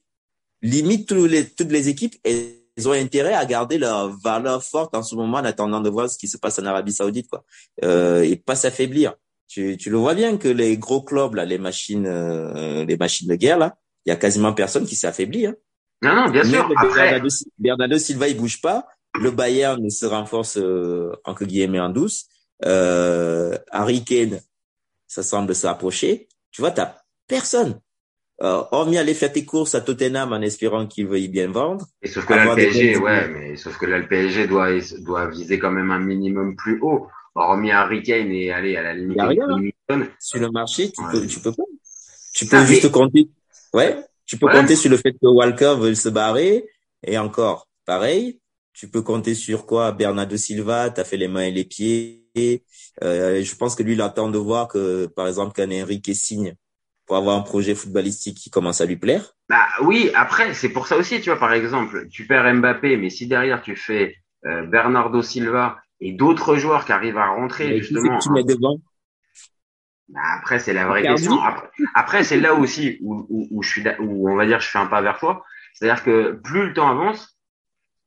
limite 0.61 1.07
tous 1.07 1.25
les, 1.25 1.49
toutes 1.49 1.71
les 1.71 1.89
équipes, 1.89 2.15
elles 2.23 2.87
ont 2.87 2.91
intérêt 2.91 3.33
à 3.33 3.45
garder 3.45 3.77
leur 3.77 4.15
valeur 4.19 4.63
forte 4.63 4.95
en 4.95 5.03
ce 5.03 5.15
moment 5.15 5.37
en 5.37 5.45
attendant 5.45 5.81
de 5.81 5.89
voir 5.89 6.09
ce 6.09 6.17
qui 6.17 6.27
se 6.27 6.37
passe 6.37 6.59
en 6.59 6.65
Arabie 6.65 6.93
Saoudite, 6.93 7.27
quoi. 7.29 7.43
Euh, 7.83 8.21
et 8.21 8.35
pas 8.35 8.55
s'affaiblir. 8.55 9.15
Tu, 9.47 9.77
tu 9.77 9.89
le 9.89 9.97
vois 9.97 10.13
bien 10.13 10.37
que 10.37 10.47
les 10.47 10.77
gros 10.77 11.01
clubs 11.01 11.33
là, 11.33 11.43
les 11.43 11.57
machines, 11.57 12.05
euh, 12.05 12.85
les 12.85 12.97
machines 12.97 13.27
de 13.27 13.35
guerre 13.35 13.57
là, 13.57 13.77
il 14.05 14.09
y 14.09 14.11
a 14.11 14.15
quasiment 14.15 14.53
personne 14.53 14.85
qui 14.85 14.95
s'est 14.95 15.07
affaibli. 15.07 15.47
Hein. 15.47 15.55
Non, 16.01 16.15
non, 16.15 16.29
bien 16.29 16.43
sûr. 16.43 16.69
Après, 16.77 17.03
Bernardo, 17.03 17.29
Si- 17.29 17.51
Bernardo 17.57 17.97
Silva, 17.97 18.27
il 18.27 18.37
bouge 18.37 18.61
pas. 18.61 18.87
Le 19.19 19.31
Bayern 19.31 19.89
se 19.89 20.05
renforce 20.05 20.57
euh, 20.57 21.11
entre 21.25 21.45
guillemets 21.45 21.79
en 21.79 21.89
douce. 21.89 22.27
Euh, 22.65 23.57
Harry 23.71 24.03
Kane, 24.03 24.39
ça 25.07 25.23
semble 25.23 25.55
s'approcher. 25.55 26.27
Tu 26.51 26.61
vois, 26.61 26.71
t'as 26.71 26.95
personne. 27.27 27.79
Euh, 28.41 28.63
hormis 28.71 28.97
aller 28.97 29.13
faire 29.13 29.33
tes 29.33 29.43
courses 29.43 29.75
à 29.75 29.81
Tottenham 29.81 30.31
en 30.31 30.39
espérant 30.41 30.87
qu'il 30.87 31.07
veuille 31.07 31.27
bien 31.27 31.47
vendre. 31.51 31.85
Et 32.01 32.07
sauf 32.07 32.25
que 32.25 32.33
là, 32.33 32.45
le 32.45 32.55
PSG, 32.55 32.97
ouais, 32.97 33.27
mais 33.27 33.57
sauf 33.57 33.77
que 33.77 33.85
là, 33.85 33.97
le 33.97 34.07
PSG 34.07 34.47
doit, 34.47 34.69
doit 34.99 35.27
viser 35.29 35.59
quand 35.59 35.71
même 35.71 35.91
un 35.91 35.99
minimum 35.99 36.55
plus 36.55 36.79
haut. 36.81 37.07
Hormis 37.35 37.71
Harry 37.71 38.01
Kane 38.03 38.31
et 38.31 38.51
aller 38.51 38.77
à 38.77 38.81
la 38.83 38.93
limite. 38.93 39.17
Y 39.17 39.19
a 39.19 39.27
rien, 39.27 39.45
hein. 39.89 40.07
Sur 40.19 40.39
le 40.39 40.49
marché, 40.51 40.91
tu 40.91 41.01
Ouais. 41.01 41.11
peux, 41.11 41.27
tu 41.27 41.39
peux 41.41 41.51
pas. 41.51 41.63
Tu 42.33 42.45
peux 42.45 42.57
Ah, 42.57 42.65
juste 42.65 42.83
mais- 42.85 42.91
compter. 42.91 43.29
Ouais. 43.73 43.97
Tu 44.29 44.37
peux 44.37 44.45
Ouais. 44.45 44.53
compter 44.53 44.75
sur 44.75 44.91
le 44.91 44.97
fait 44.97 45.11
que 45.13 45.25
Walker 45.27 45.75
veut 45.79 45.95
se 45.95 46.07
barrer. 46.07 46.63
Et 47.01 47.17
encore, 47.17 47.67
pareil. 47.83 48.39
Tu 48.73 48.87
peux 48.87 49.01
compter 49.01 49.33
sur 49.33 49.65
quoi? 49.65 49.91
Bernardo 49.91 50.37
Silva, 50.37 50.91
t'as 50.91 51.03
fait 51.03 51.17
les 51.17 51.27
mains 51.27 51.45
et 51.45 51.51
les 51.51 51.63
pieds. 51.65 52.27
Euh, 53.03 53.41
je 53.41 53.55
pense 53.55 53.73
que 53.75 53.81
lui, 53.81 53.93
il 53.93 54.01
attend 54.01 54.29
de 54.29 54.37
voir 54.37 54.67
que, 54.67 55.07
par 55.07 55.27
exemple, 55.27 55.53
qu'un 55.53 55.71
Enrique 55.71 56.13
signe 56.13 56.53
pour 57.07 57.17
avoir 57.17 57.37
un 57.37 57.41
projet 57.41 57.73
footballistique 57.73 58.37
qui 58.37 58.51
commence 58.51 58.81
à 58.81 58.85
lui 58.85 58.97
plaire. 58.97 59.33
Bah 59.49 59.65
oui, 59.81 60.11
après, 60.13 60.53
c'est 60.53 60.69
pour 60.69 60.85
ça 60.85 60.95
aussi, 60.95 61.21
tu 61.21 61.31
vois, 61.31 61.39
par 61.39 61.53
exemple, 61.53 62.07
tu 62.09 62.27
perds 62.27 62.53
Mbappé, 62.53 62.97
mais 62.97 63.09
si 63.09 63.25
derrière 63.25 63.63
tu 63.63 63.75
fais 63.75 64.15
euh, 64.45 64.67
Bernardo 64.67 65.23
Silva 65.23 65.77
et 65.99 66.13
d'autres 66.13 66.55
joueurs 66.55 66.85
qui 66.85 66.91
arrivent 66.91 67.17
à 67.17 67.29
rentrer 67.29 67.69
Mais 67.69 67.79
justement, 67.79 68.17
que 68.19 68.23
tu 68.23 68.31
mets 68.31 68.43
devant? 68.43 68.79
Bah, 70.09 70.19
après 70.37 70.59
c'est 70.59 70.73
la 70.73 70.85
vraie 70.87 71.01
question. 71.03 71.41
Après, 71.41 71.69
après, 71.95 72.23
c'est 72.23 72.39
là 72.39 72.53
aussi 72.55 72.97
où, 73.01 73.25
où, 73.29 73.47
où 73.51 73.63
je 73.63 73.69
suis, 73.69 73.83
où 73.99 74.29
on 74.29 74.35
va 74.35 74.45
dire 74.45 74.59
je 74.59 74.67
fais 74.69 74.79
un 74.79 74.87
pas 74.87 75.01
vers 75.01 75.17
toi. 75.19 75.43
C'est-à-dire 75.73 76.03
que 76.03 76.31
plus 76.33 76.67
le 76.67 76.73
temps 76.73 76.89
avance 76.89 77.37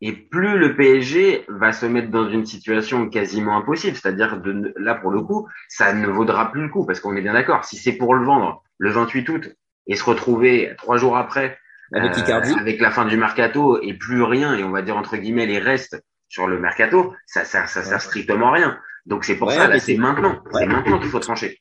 et 0.01 0.13
plus 0.13 0.59
le 0.59 0.75
PSG 0.75 1.45
va 1.49 1.73
se 1.73 1.87
mettre 1.87 2.11
dans 2.11 2.29
une 2.29 2.45
situation 2.45 3.09
quasiment 3.09 3.57
impossible. 3.57 3.97
C'est-à-dire 3.97 4.41
de 4.41 4.75
là 4.77 4.95
pour 4.97 5.11
le 5.13 5.23
coup, 5.23 5.49
ça 5.69 5.93
ne 5.93 6.07
vaudra 6.09 6.51
plus 6.51 6.63
le 6.63 6.69
coup 6.69 6.85
parce 6.85 7.01
qu'on 7.01 7.15
est 7.17 7.23
bien 7.23 7.35
d'accord. 7.35 7.65
Si 7.65 7.77
c'est 7.77 7.93
pour 7.93 8.15
le 8.15 8.25
vendre 8.25 8.63
le 8.79 8.91
28 8.91 9.29
août 9.29 9.49
et 9.87 9.95
se 9.97 10.05
retrouver 10.05 10.75
trois 10.77 10.97
jours 10.97 11.17
après 11.17 11.59
Avec 11.95 12.13
euh, 12.19 12.57
avec 12.59 12.81
la 12.81 12.91
fin 12.91 13.05
du 13.05 13.17
mercato 13.17 13.81
et 13.81 13.95
plus 13.95 14.23
rien 14.23 14.55
et 14.57 14.65
on 14.65 14.71
va 14.71 14.83
dire 14.83 14.97
entre 14.97 15.17
guillemets 15.17 15.47
les 15.47 15.59
restes 15.61 16.03
sur 16.29 16.47
le 16.49 16.59
mercato, 16.59 17.15
ça 17.27 17.45
ça 17.45 17.67
ça 17.67 17.83
sert 17.83 18.01
strictement 18.01 18.49
à 18.49 18.53
rien. 18.53 18.79
Donc 19.07 19.25
c'est 19.25 19.37
pour 19.37 19.49
Ouais, 19.49 19.55
ça 19.55 19.69
là 19.69 19.79
c'est 19.79 19.93
c'est- 19.93 19.99
maintenant, 19.99 20.43
Ouais. 20.53 20.61
c'est 20.63 20.67
maintenant 20.67 20.99
qu'il 20.99 21.11
faut 21.11 21.21
trancher. 21.21 21.59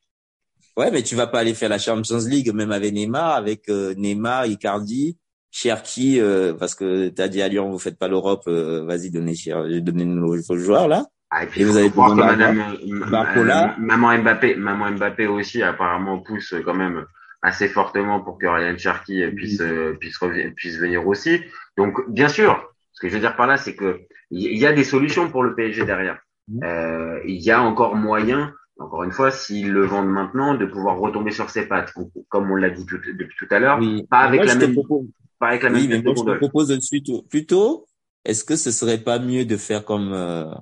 Ouais, 0.78 0.90
mais 0.92 1.04
tu 1.04 1.16
vas 1.16 1.28
pas 1.28 1.40
aller 1.40 1.54
faire 1.54 1.70
la 1.70 1.78
Champions 1.78 2.20
League 2.28 2.54
même 2.54 2.72
avec 2.72 2.94
Neymar, 2.94 3.36
avec 3.36 3.70
euh, 3.70 3.94
Neymar, 3.96 4.46
Icardi, 4.46 5.18
Cherki, 5.52 6.20
euh, 6.20 6.54
parce 6.54 6.76
que 6.76 7.10
t'as 7.10 7.28
dit 7.28 7.42
à 7.42 7.48
Lyon, 7.50 7.70
vous 7.70 7.80
faites 7.80 7.98
pas 8.00 8.08
l'Europe, 8.08 8.44
euh, 8.48 8.84
vas-y, 8.86 9.12
donnez, 9.12 9.36
Cher- 9.36 9.66
donnez 9.82 10.06
nos 10.06 10.36
vos 10.42 10.58
joueurs 10.58 10.88
là. 10.88 11.06
Ah, 11.30 11.44
et 11.44 11.48
puis 11.48 11.62
Et 11.62 11.66
vous 11.66 11.78
avez 11.78 11.90
voir 11.90 12.16
que 12.16 12.22
madame 12.22 12.60
euh, 12.60 13.06
Barcola. 13.10 13.76
euh, 13.78 13.82
maman 13.82 14.18
Mbappé, 14.18 14.56
maman 14.56 14.92
Mbappé 14.92 15.28
aussi 15.28 15.62
apparemment 15.64 16.20
pousse 16.20 16.54
quand 16.66 16.74
même 16.74 17.06
assez 17.42 17.68
fortement 17.68 18.22
pour 18.22 18.38
que 18.38 18.46
Ryan 18.48 18.78
Cherki 18.78 19.24
puisse 19.36 19.62
euh, 19.62 19.94
puisse 20.00 20.18
revi- 20.20 20.54
puisse 20.54 20.78
venir 20.78 21.06
aussi. 21.08 21.42
Donc 21.78 21.98
bien 22.10 22.28
sûr, 22.28 22.62
ce 22.94 23.02
que 23.02 23.08
je 23.10 23.14
veux 23.16 23.20
dire 23.22 23.36
par 23.36 23.48
là 23.48 23.58
c'est 23.58 23.76
que 23.76 24.02
il 24.30 24.58
y 24.58 24.66
a 24.66 24.74
des 24.74 24.84
solutions 24.86 25.30
pour 25.30 25.44
le 25.44 25.56
PSG 25.56 25.86
derrière. 25.86 26.20
Euh, 26.64 27.20
il 27.26 27.42
y 27.42 27.52
a 27.52 27.62
encore 27.62 27.96
moyen 27.96 28.54
encore 28.82 29.04
une 29.04 29.12
fois, 29.12 29.32
s'ils 29.32 29.72
le 29.72 29.86
vendent 29.86 30.10
maintenant, 30.10 30.56
de 30.56 30.66
pouvoir 30.66 30.98
retomber 31.00 31.32
sur 31.32 31.50
ses 31.50 31.68
pattes, 31.68 31.94
comme 32.30 32.52
on 32.52 32.56
l'a 32.56 32.70
dit 32.70 32.86
tout- 32.86 32.98
depuis 32.98 33.36
tout 33.38 33.48
à 33.54 33.60
l'heure, 33.60 33.80
Oui. 33.80 34.04
pas 34.10 34.20
avec 34.20 34.40
Moi, 34.40 34.46
la 34.48 34.56
même, 34.56 34.74
propose- 34.74 35.08
pas 35.40 35.48
avec 35.50 35.64
la 35.64 35.72
Oui, 35.72 35.88
même 35.88 35.90
mais 35.90 35.98
de 36.00 36.04
moi, 36.04 36.14
je 36.18 36.24
te 36.34 36.38
propose 36.38 36.80
suite, 36.80 37.08
plutôt, 37.30 37.88
est-ce 38.26 38.44
que 38.44 38.56
ce 38.56 38.72
serait 38.72 39.00
pas 39.00 39.20
mieux 39.20 39.46
de 39.46 39.58
faire 39.58 39.86
comme 39.86 40.12
euh, 40.14 40.54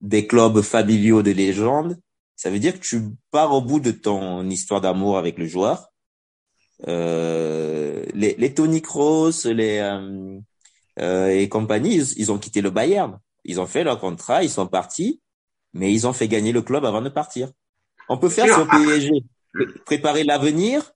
des 0.00 0.26
clubs 0.26 0.60
familiaux 0.60 1.22
de 1.22 1.30
légende? 1.30 1.96
Ça 2.36 2.50
veut 2.50 2.58
dire 2.58 2.74
que 2.74 2.84
tu 2.84 3.00
pars 3.30 3.52
au 3.52 3.60
bout 3.60 3.80
de 3.80 3.90
ton 3.90 4.48
histoire 4.48 4.80
d'amour 4.80 5.18
avec 5.18 5.38
le 5.38 5.46
joueur 5.46 5.88
euh, 6.86 8.04
les, 8.14 8.36
les 8.38 8.54
Tony 8.54 8.82
Kroos, 8.82 9.44
les 9.46 9.78
euh, 9.78 10.38
euh, 11.00 11.28
et 11.28 11.48
compagnie, 11.48 11.96
ils, 11.96 12.18
ils, 12.18 12.32
ont 12.32 12.38
quitté 12.38 12.60
le 12.60 12.70
Bayern. 12.70 13.18
Ils 13.44 13.60
ont 13.60 13.66
fait 13.66 13.84
leur 13.84 13.98
contrat, 13.98 14.44
ils 14.44 14.50
sont 14.50 14.66
partis, 14.66 15.20
mais 15.72 15.92
ils 15.92 16.06
ont 16.06 16.12
fait 16.12 16.28
gagner 16.28 16.52
le 16.52 16.62
club 16.62 16.84
avant 16.84 17.02
de 17.02 17.08
partir. 17.08 17.50
On 18.08 18.18
peut 18.18 18.28
faire 18.28 18.46
sur 18.46 18.66
PSG, 18.68 19.10
préparer 19.84 20.24
l'avenir, 20.24 20.92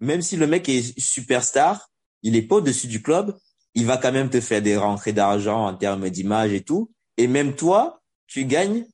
même 0.00 0.22
si 0.22 0.36
le 0.36 0.46
mec 0.46 0.68
est 0.68 0.98
superstar, 0.98 1.90
il 2.22 2.36
est 2.36 2.42
pas 2.42 2.56
au-dessus 2.56 2.86
du 2.86 3.02
club, 3.02 3.36
il 3.74 3.86
va 3.86 3.96
quand 3.96 4.12
même 4.12 4.30
te 4.30 4.40
faire 4.40 4.62
des 4.62 4.76
rentrées 4.76 5.12
d'argent 5.12 5.66
en 5.66 5.74
termes 5.74 6.10
d'image 6.10 6.52
et 6.52 6.62
tout. 6.62 6.90
Et 7.16 7.26
même 7.26 7.54
toi, 7.54 8.02
tu 8.26 8.44
gagnes 8.44 8.86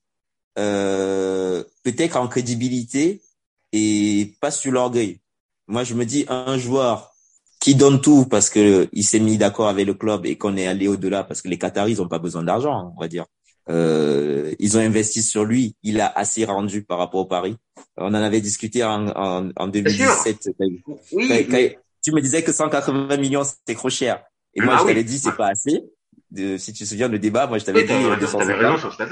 euh, 0.59 1.65
peut-être 1.83 2.17
en 2.17 2.29
crédibilité 2.29 3.23
et 3.73 4.35
pas 4.41 4.51
sur 4.51 4.73
l'orgueil. 4.73 5.21
Moi, 5.67 5.85
je 5.85 5.95
me 5.95 6.05
dis, 6.05 6.27
un 6.29 6.59
joueur 6.59 7.17
qui 7.61 7.75
donne 7.75 8.01
tout 8.01 8.27
parce 8.27 8.51
que 8.51 8.89
il 8.93 9.05
s'est 9.05 9.19
mis 9.19 9.39
d'accord 9.39 9.69
avec 9.69 9.87
le 9.87 9.95
club 9.95 10.27
et 10.27 10.37
qu'on 10.37 10.57
est 10.57 10.67
allé 10.67 10.89
au-delà 10.89 11.25
parce 11.25 11.43
que 11.43 11.49
les 11.49 11.59
Qataris 11.59 11.93
ils 11.93 12.03
ont 12.03 12.09
pas 12.09 12.19
besoin 12.19 12.43
d'argent, 12.43 12.93
on 12.97 13.01
va 13.01 13.09
dire. 13.09 13.27
Euh, 13.69 14.55
ils 14.59 14.77
ont 14.77 14.81
investi 14.81 15.23
sur 15.23 15.45
lui, 15.45 15.75
il 15.83 16.01
a 16.01 16.07
assez 16.07 16.45
rendu 16.45 16.83
par 16.83 16.99
rapport 16.99 17.21
au 17.21 17.25
Paris. 17.27 17.57
On 17.97 18.09
en 18.09 18.15
avait 18.15 18.41
discuté 18.41 18.85
en, 18.85 19.09
en, 19.09 19.51
en 19.57 19.67
2017. 19.67 20.51
Oui, 21.13 21.75
tu 22.03 22.13
me 22.13 22.21
disais 22.21 22.45
que 22.45 22.53
180 22.53 23.17
millions 23.17 23.43
c'était 23.43 23.75
trop 23.75 23.91
cher. 23.91 24.23
Et 24.55 24.61
moi, 24.61 24.75
ah 24.77 24.81
je 24.83 24.87
t'avais 24.87 25.05
dit, 25.05 25.19
c'est 25.19 25.37
pas 25.37 25.49
assez. 25.49 25.83
De, 26.31 26.57
si 26.57 26.73
tu 26.73 26.85
te 26.85 26.89
souviens 26.89 27.09
le 27.09 27.19
débat, 27.19 27.47
moi 27.47 27.59
je 27.59 27.65
t'avais 27.65 27.83
dit. 27.83 27.89
T'avais 27.89 28.55
raison 28.55 28.77
sur 28.79 28.93
ce 28.93 29.03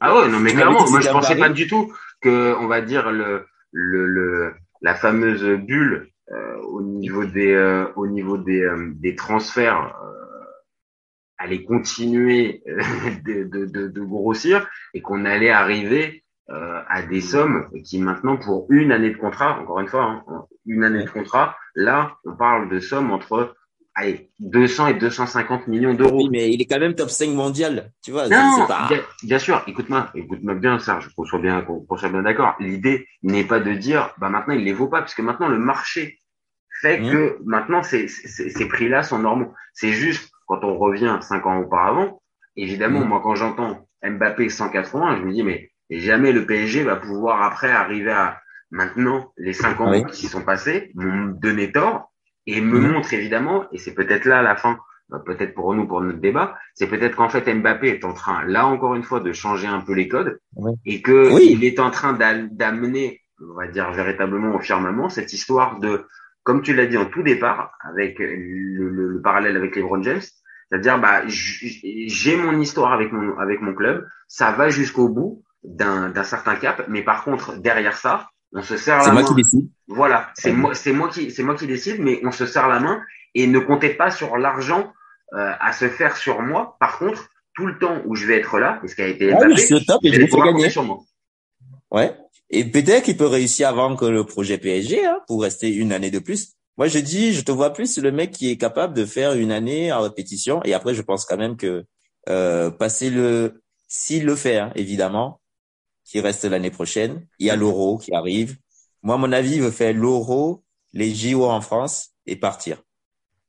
ah 0.00 0.16
ouais, 0.16 0.28
non 0.28 0.38
mais 0.38 0.52
clairement, 0.52 0.88
moi 0.90 1.00
je 1.00 1.08
pensais 1.08 1.36
pas 1.36 1.48
du 1.48 1.66
tout 1.66 1.92
que, 2.20 2.54
on 2.58 2.66
va 2.66 2.80
dire 2.80 3.10
le 3.10 3.46
le, 3.72 4.06
le 4.06 4.54
la 4.82 4.94
fameuse 4.94 5.44
bulle 5.44 6.08
euh, 6.30 6.56
au 6.62 6.82
niveau 6.82 7.24
des 7.24 7.52
euh, 7.52 7.86
au 7.96 8.06
niveau 8.06 8.38
des 8.38 8.62
euh, 8.62 8.92
des 8.94 9.14
transferts 9.14 9.94
euh, 10.02 10.23
allait 11.38 11.64
continuer 11.64 12.62
de, 13.24 13.44
de, 13.44 13.66
de, 13.66 13.88
de, 13.88 14.00
grossir 14.02 14.68
et 14.94 15.00
qu'on 15.00 15.24
allait 15.24 15.50
arriver 15.50 16.24
à 16.48 17.02
des 17.02 17.22
sommes 17.22 17.70
qui 17.84 17.98
maintenant 17.98 18.36
pour 18.36 18.66
une 18.68 18.92
année 18.92 19.10
de 19.10 19.16
contrat, 19.16 19.58
encore 19.60 19.80
une 19.80 19.88
fois, 19.88 20.04
hein, 20.04 20.44
une 20.66 20.84
année 20.84 21.04
de 21.04 21.08
contrat, 21.08 21.56
là 21.74 22.16
on 22.26 22.36
parle 22.36 22.68
de 22.68 22.80
sommes 22.80 23.10
entre 23.10 23.54
allez, 23.94 24.30
200 24.40 24.88
et 24.88 24.94
250 24.94 25.68
millions 25.68 25.94
d'euros. 25.94 26.16
Oui, 26.16 26.28
mais 26.30 26.52
il 26.52 26.60
est 26.60 26.66
quand 26.66 26.78
même 26.78 26.94
top 26.94 27.10
5 27.10 27.30
mondial, 27.30 27.92
tu 28.02 28.10
vois. 28.10 28.28
Non, 28.28 28.66
bien, 28.88 29.00
bien, 29.22 29.38
sûr, 29.38 29.62
écoute-moi, 29.66 30.10
écoute-moi 30.14 30.54
bien, 30.54 30.78
Serge, 30.78 31.08
qu'on 31.14 31.24
soit 31.24 31.38
bien, 31.38 31.62
qu'on 31.62 31.96
soit 31.96 32.08
bien 32.08 32.22
d'accord. 32.22 32.54
L'idée 32.60 33.06
n'est 33.22 33.44
pas 33.44 33.60
de 33.60 33.72
dire, 33.72 34.14
bah 34.18 34.28
maintenant 34.28 34.54
il 34.54 34.64
les 34.64 34.72
vaut 34.72 34.88
pas, 34.88 35.00
parce 35.00 35.14
que 35.14 35.22
maintenant 35.22 35.48
le 35.48 35.58
marché 35.58 36.18
fait 36.80 37.00
mmh. 37.00 37.10
que 37.10 37.38
maintenant 37.44 37.82
ces, 37.82 38.08
ces, 38.08 38.50
ces 38.50 38.68
prix-là 38.68 39.02
sont 39.02 39.18
normaux. 39.18 39.52
C'est 39.72 39.92
juste 39.92 40.30
quand 40.46 40.64
on 40.64 40.76
revient 40.78 41.18
5 41.20 41.46
ans 41.46 41.60
auparavant, 41.60 42.20
évidemment, 42.56 43.00
mmh. 43.00 43.08
moi 43.08 43.20
quand 43.22 43.34
j'entends 43.34 43.86
Mbappé 44.02 44.48
180, 44.48 45.18
je 45.18 45.22
me 45.22 45.32
dis 45.32 45.42
mais 45.42 45.70
jamais 45.90 46.32
le 46.32 46.46
PSG 46.46 46.82
va 46.82 46.96
pouvoir 46.96 47.42
après 47.42 47.70
arriver 47.70 48.12
à 48.12 48.40
maintenant 48.70 49.32
les 49.36 49.52
5 49.52 49.80
ans 49.80 50.04
qui 50.04 50.26
sont 50.26 50.42
passés 50.42 50.90
m'ont 50.94 51.26
donné 51.26 51.72
tort 51.72 52.12
et 52.46 52.60
me 52.60 52.78
mhm. 52.78 52.92
montre 52.92 53.14
évidemment, 53.14 53.64
et 53.72 53.78
c'est 53.78 53.94
peut-être 53.94 54.26
là 54.26 54.42
la 54.42 54.56
fin, 54.56 54.78
euh, 55.12 55.18
peut-être 55.18 55.54
pour 55.54 55.74
nous, 55.74 55.86
pour 55.86 56.00
notre 56.02 56.18
débat, 56.18 56.56
c'est 56.74 56.88
peut-être 56.88 57.16
qu'en 57.16 57.28
fait 57.28 57.52
Mbappé 57.52 57.88
est 57.88 58.04
en 58.04 58.12
train, 58.12 58.44
là 58.44 58.66
encore 58.66 58.94
une 58.94 59.02
fois, 59.02 59.20
de 59.20 59.32
changer 59.32 59.66
un 59.66 59.80
peu 59.80 59.94
les 59.94 60.08
codes 60.08 60.38
et 60.84 61.00
que 61.00 61.40
il 61.42 61.64
est 61.64 61.80
en 61.80 61.90
train 61.90 62.12
d'amener, 62.12 63.22
on 63.40 63.54
va 63.54 63.66
dire 63.68 63.90
véritablement 63.92 64.54
au 64.54 64.60
firmament, 64.60 65.08
cette 65.08 65.32
histoire 65.32 65.80
de, 65.80 66.06
comme 66.44 66.62
tu 66.62 66.74
l'as 66.74 66.86
dit 66.86 66.96
en 66.96 67.06
tout 67.06 67.22
départ, 67.22 67.72
avec 67.80 68.18
le, 68.18 68.88
le, 68.88 69.20
parallèle 69.22 69.56
avec 69.56 69.74
les 69.74 69.82
LeBron 69.82 70.02
James, 70.02 70.20
c'est-à-dire 70.20 71.00
bah 71.00 71.22
j'ai 71.26 72.36
mon 72.36 72.60
histoire 72.60 72.92
avec 72.92 73.12
mon 73.12 73.36
avec 73.38 73.60
mon 73.60 73.74
club, 73.74 74.06
ça 74.28 74.52
va 74.52 74.68
jusqu'au 74.68 75.08
bout 75.08 75.42
d'un 75.64 76.10
d'un 76.10 76.22
certain 76.22 76.56
cap, 76.56 76.84
mais 76.88 77.02
par 77.02 77.24
contre 77.24 77.56
derrière 77.56 77.96
ça, 77.96 78.28
on 78.52 78.62
se 78.62 78.76
serre 78.76 78.98
la 78.98 79.04
main. 79.04 79.04
C'est 79.06 79.12
moi 79.12 79.24
qui 79.24 79.34
décide. 79.34 79.70
Voilà, 79.88 80.30
c'est 80.34 80.52
moi, 80.52 80.74
c'est 80.74 80.92
moi 80.92 81.08
qui, 81.08 81.30
c'est 81.30 81.42
moi 81.42 81.54
qui 81.54 81.66
décide, 81.66 82.00
mais 82.00 82.20
on 82.24 82.30
se 82.30 82.46
serre 82.46 82.68
la 82.68 82.80
main 82.80 83.02
et 83.34 83.46
ne 83.46 83.58
comptez 83.58 83.90
pas 83.90 84.10
sur 84.10 84.36
l'argent 84.38 84.92
euh, 85.34 85.52
à 85.60 85.72
se 85.72 85.88
faire 85.88 86.16
sur 86.16 86.40
moi. 86.40 86.76
Par 86.78 86.98
contre, 86.98 87.28
tout 87.54 87.66
le 87.66 87.78
temps 87.78 88.00
où 88.06 88.14
je 88.14 88.26
vais 88.26 88.38
être 88.38 88.58
là, 88.58 88.80
et 88.84 88.88
ce 88.88 88.94
qui 88.94 89.02
a 89.02 89.08
été 89.08 89.32
ah 89.32 89.38
je 89.50 89.56
suis 89.56 89.74
au 89.74 89.80
top 89.80 90.00
et 90.04 90.12
je 90.12 90.20
vais 90.20 90.26
gagner. 90.28 90.70
Sur 90.70 90.84
moi. 90.84 90.98
Ouais. 91.90 92.14
Et 92.50 92.64
peut-être 92.64 93.04
qu'il 93.04 93.16
peut 93.16 93.26
réussir 93.26 93.68
avant 93.68 93.96
que 93.96 94.04
le 94.04 94.24
projet 94.24 94.58
PSG, 94.58 95.06
hein, 95.06 95.18
pour 95.26 95.42
rester 95.42 95.74
une 95.74 95.92
année 95.92 96.10
de 96.10 96.18
plus. 96.18 96.52
Moi, 96.76 96.88
je 96.88 96.98
dis, 96.98 97.32
je 97.32 97.42
te 97.42 97.52
vois 97.52 97.72
plus 97.72 97.98
le 97.98 98.10
mec 98.10 98.32
qui 98.32 98.50
est 98.50 98.56
capable 98.56 98.94
de 98.94 99.04
faire 99.04 99.32
une 99.34 99.52
année 99.52 99.92
en 99.92 100.02
répétition. 100.02 100.60
Et 100.64 100.74
après, 100.74 100.94
je 100.94 101.02
pense 101.02 101.24
quand 101.24 101.36
même 101.36 101.56
que 101.56 101.84
euh, 102.28 102.70
passer 102.70 103.10
le, 103.10 103.62
s'il 103.86 104.24
le 104.24 104.34
fait, 104.34 104.58
hein, 104.58 104.72
évidemment, 104.74 105.40
qui 106.04 106.20
reste 106.20 106.44
l'année 106.44 106.70
prochaine. 106.70 107.26
Il 107.38 107.46
y 107.46 107.50
a 107.50 107.56
l'euro 107.56 107.98
qui 107.98 108.12
arrive. 108.12 108.56
Moi, 109.02 109.16
mon 109.16 109.32
avis, 109.32 109.56
il 109.56 109.62
veut 109.62 109.70
faire 109.70 109.94
l'euro, 109.94 110.64
les 110.92 111.14
JO 111.14 111.44
en 111.44 111.60
France 111.60 112.10
et 112.26 112.36
partir. 112.36 112.82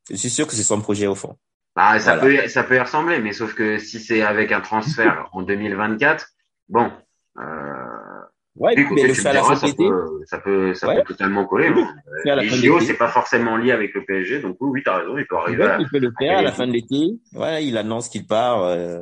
Je 0.09 0.15
suis 0.15 0.29
sûr 0.29 0.47
que 0.47 0.53
c'est 0.53 0.63
son 0.63 0.81
projet 0.81 1.07
au 1.07 1.15
fond. 1.15 1.35
Bah, 1.75 1.99
ça 1.99 2.17
peut, 2.17 2.47
ça 2.47 2.63
peut 2.63 2.75
y 2.75 2.79
ressembler, 2.79 3.19
mais 3.19 3.33
sauf 3.33 3.53
que 3.53 3.79
si 3.79 3.99
c'est 3.99 4.21
avec 4.21 4.51
un 4.51 4.61
transfert 4.61 5.29
en 5.33 5.41
2024, 5.41 6.27
bon. 6.69 6.91
Euh, 7.37 7.84
ouais, 8.55 8.73
mais 8.75 9.07
le 9.07 9.13
faire 9.13 9.31
à 9.31 9.33
la 9.33 9.43
fin 9.43 9.55
ça, 9.55 9.67
peut, 9.73 10.21
ça 10.25 10.37
peut, 10.39 10.73
ça 10.73 10.93
peut 10.93 11.03
totalement 11.03 11.45
coller. 11.45 11.67
Hein. 11.67 11.95
les 12.41 12.49
JO, 12.49 12.79
c'est 12.79 12.97
pas 12.97 13.07
forcément 13.07 13.57
lié 13.57 13.71
avec 13.71 13.93
le 13.93 14.05
PSG, 14.05 14.41
donc 14.41 14.57
oui, 14.59 14.69
oui, 14.73 14.81
t'as 14.83 14.99
raison, 14.99 15.17
il 15.17 15.25
peut 15.25 15.37
arriver. 15.37 15.77
il 15.79 15.87
peut 15.89 15.99
le 15.99 16.11
faire 16.17 16.39
à, 16.39 16.41
la 16.41 16.51
fin 16.51 16.67
de 16.67 16.71
l'été. 16.71 17.19
Ouais, 17.33 17.65
il 17.65 17.77
annonce 17.77 18.09
qu'il 18.09 18.25
part. 18.25 18.63
Euh, 18.63 19.01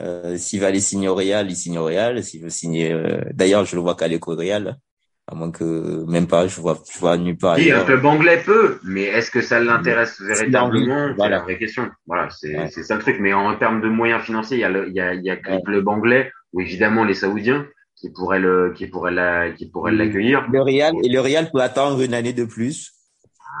euh, 0.00 0.36
s'il 0.36 0.60
va 0.60 0.68
aller 0.68 0.80
signer 0.80 1.08
au 1.08 1.14
Real, 1.14 1.50
il 1.50 1.56
signe 1.56 1.78
au 1.78 1.84
Real. 1.84 2.22
S'il 2.22 2.42
veut 2.42 2.50
signer, 2.50 2.92
euh, 2.92 3.20
d'ailleurs, 3.32 3.64
je 3.64 3.74
le 3.74 3.82
vois 3.82 3.96
qu'aller 3.96 4.18
au 4.24 4.34
Real, 4.36 4.76
à 5.26 5.34
moins 5.34 5.50
que 5.50 6.04
même 6.08 6.28
pas, 6.28 6.46
je 6.46 6.60
vois, 6.60 6.78
je 6.92 6.98
vois 6.98 7.16
nulle 7.16 7.36
part. 7.36 7.56
Oui, 7.56 7.72
un 7.72 7.84
club 7.84 8.04
anglais 8.04 8.40
peut, 8.44 8.78
mais 8.84 9.02
est-ce 9.02 9.30
que 9.30 9.40
ça 9.40 9.58
l'intéresse 9.60 10.20
véritablement? 10.20 11.14
C'est 11.18 11.28
la 11.28 11.40
vraie 11.40 11.58
question. 11.58 11.90
Voilà, 12.06 12.28
c'est 12.30 12.68
c'est 12.70 12.84
ça 12.84 12.96
le 12.96 13.00
truc. 13.00 13.16
Mais 13.18 13.32
en 13.32 13.56
termes 13.56 13.80
de 13.80 13.88
moyens 13.88 14.22
financiers, 14.22 14.58
il 14.58 14.60
y 14.60 14.64
a 14.64 14.70
le, 14.70 14.88
il 14.88 14.94
y 14.94 15.00
a, 15.00 15.14
il 15.14 15.24
y 15.24 15.30
a 15.30 15.34
le 15.34 15.64
club 15.64 15.88
anglais 15.88 16.30
ou 16.52 16.60
évidemment 16.60 17.04
les 17.04 17.14
Saoudiens 17.14 17.66
qui 18.00 18.10
pourraient 18.10 18.40
le, 18.40 18.72
qui 18.74 18.86
pourraient 18.86 19.12
la, 19.12 19.50
qui 19.50 19.66
pourraient 19.66 19.92
l'accueillir. 19.92 20.46
Le 20.50 20.62
Real 20.62 20.94
et 21.04 21.08
le 21.08 21.20
Real 21.20 21.50
peut 21.50 21.60
attendre 21.60 22.00
une 22.00 22.14
année 22.14 22.32
de 22.32 22.44
plus 22.44 22.94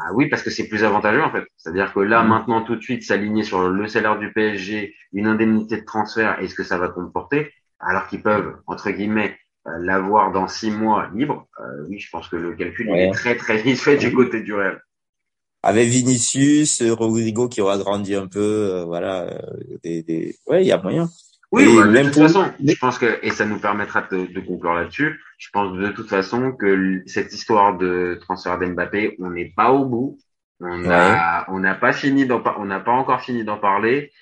ah 0.02 0.12
oui, 0.14 0.28
parce 0.28 0.42
que 0.42 0.50
c'est 0.50 0.68
plus 0.68 0.84
avantageux 0.84 1.22
en 1.22 1.30
fait. 1.30 1.44
C'est-à-dire 1.56 1.92
que 1.92 2.00
là, 2.00 2.22
mm. 2.22 2.28
maintenant, 2.28 2.62
tout 2.62 2.76
de 2.76 2.80
suite, 2.80 3.02
s'aligner 3.02 3.42
sur 3.42 3.68
le 3.68 3.88
salaire 3.88 4.18
du 4.18 4.32
PSG, 4.32 4.94
une 5.12 5.26
indemnité 5.26 5.78
de 5.80 5.84
transfert 5.84 6.40
et 6.40 6.48
ce 6.48 6.54
que 6.54 6.62
ça 6.62 6.78
va 6.78 6.88
comporter, 6.88 7.52
alors 7.80 8.06
qu'ils 8.08 8.22
peuvent, 8.22 8.56
entre 8.66 8.90
guillemets, 8.90 9.36
euh, 9.66 9.72
l'avoir 9.78 10.32
dans 10.32 10.48
six 10.48 10.70
mois 10.70 11.10
libre, 11.14 11.46
euh, 11.60 11.86
oui, 11.88 11.98
je 11.98 12.08
pense 12.10 12.28
que 12.28 12.36
le 12.36 12.54
calcul 12.54 12.88
est 12.90 13.10
très 13.10 13.36
très 13.36 13.60
vite 13.60 13.78
fait 13.78 13.96
du 13.96 14.12
côté 14.12 14.42
du 14.42 14.54
Real. 14.54 14.80
Avec 15.62 15.88
Vinicius, 15.88 16.82
Rodrigo 16.82 17.48
qui 17.48 17.60
aura 17.60 17.76
grandi 17.76 18.14
un 18.14 18.26
peu, 18.26 18.40
euh, 18.40 18.84
voilà, 18.84 19.26
des, 19.82 20.02
des... 20.02 20.34
ouais, 20.46 20.62
il 20.62 20.68
y 20.68 20.72
a 20.72 20.80
moyen. 20.80 21.10
Oui, 21.52 21.66
bah, 21.76 21.86
de 21.86 22.04
toute 22.04 22.14
façon, 22.14 22.52
je 22.64 22.74
pense 22.78 22.98
que, 22.98 23.18
et 23.22 23.30
ça 23.30 23.44
nous 23.44 23.58
permettra 23.58 24.02
de, 24.02 24.26
de 24.26 24.40
conclure 24.40 24.74
là-dessus, 24.74 25.20
je 25.36 25.48
pense 25.52 25.76
de 25.76 25.88
toute 25.88 26.08
façon 26.08 26.52
que 26.52 27.02
cette 27.06 27.32
histoire 27.32 27.76
de 27.76 28.18
transfert 28.20 28.58
d'Mbappé, 28.58 29.16
on 29.18 29.30
n'est 29.30 29.52
pas 29.56 29.72
au 29.72 29.84
bout. 29.84 30.18
On 30.60 30.78
n'a 30.78 31.74
pas 31.74 31.92
fini 31.92 32.26
d'en, 32.26 32.42
on 32.58 32.66
n'a 32.66 32.80
pas 32.80 32.92
encore 32.92 33.22
fini 33.22 33.44
d'en 33.44 33.56
parler. 33.56 34.12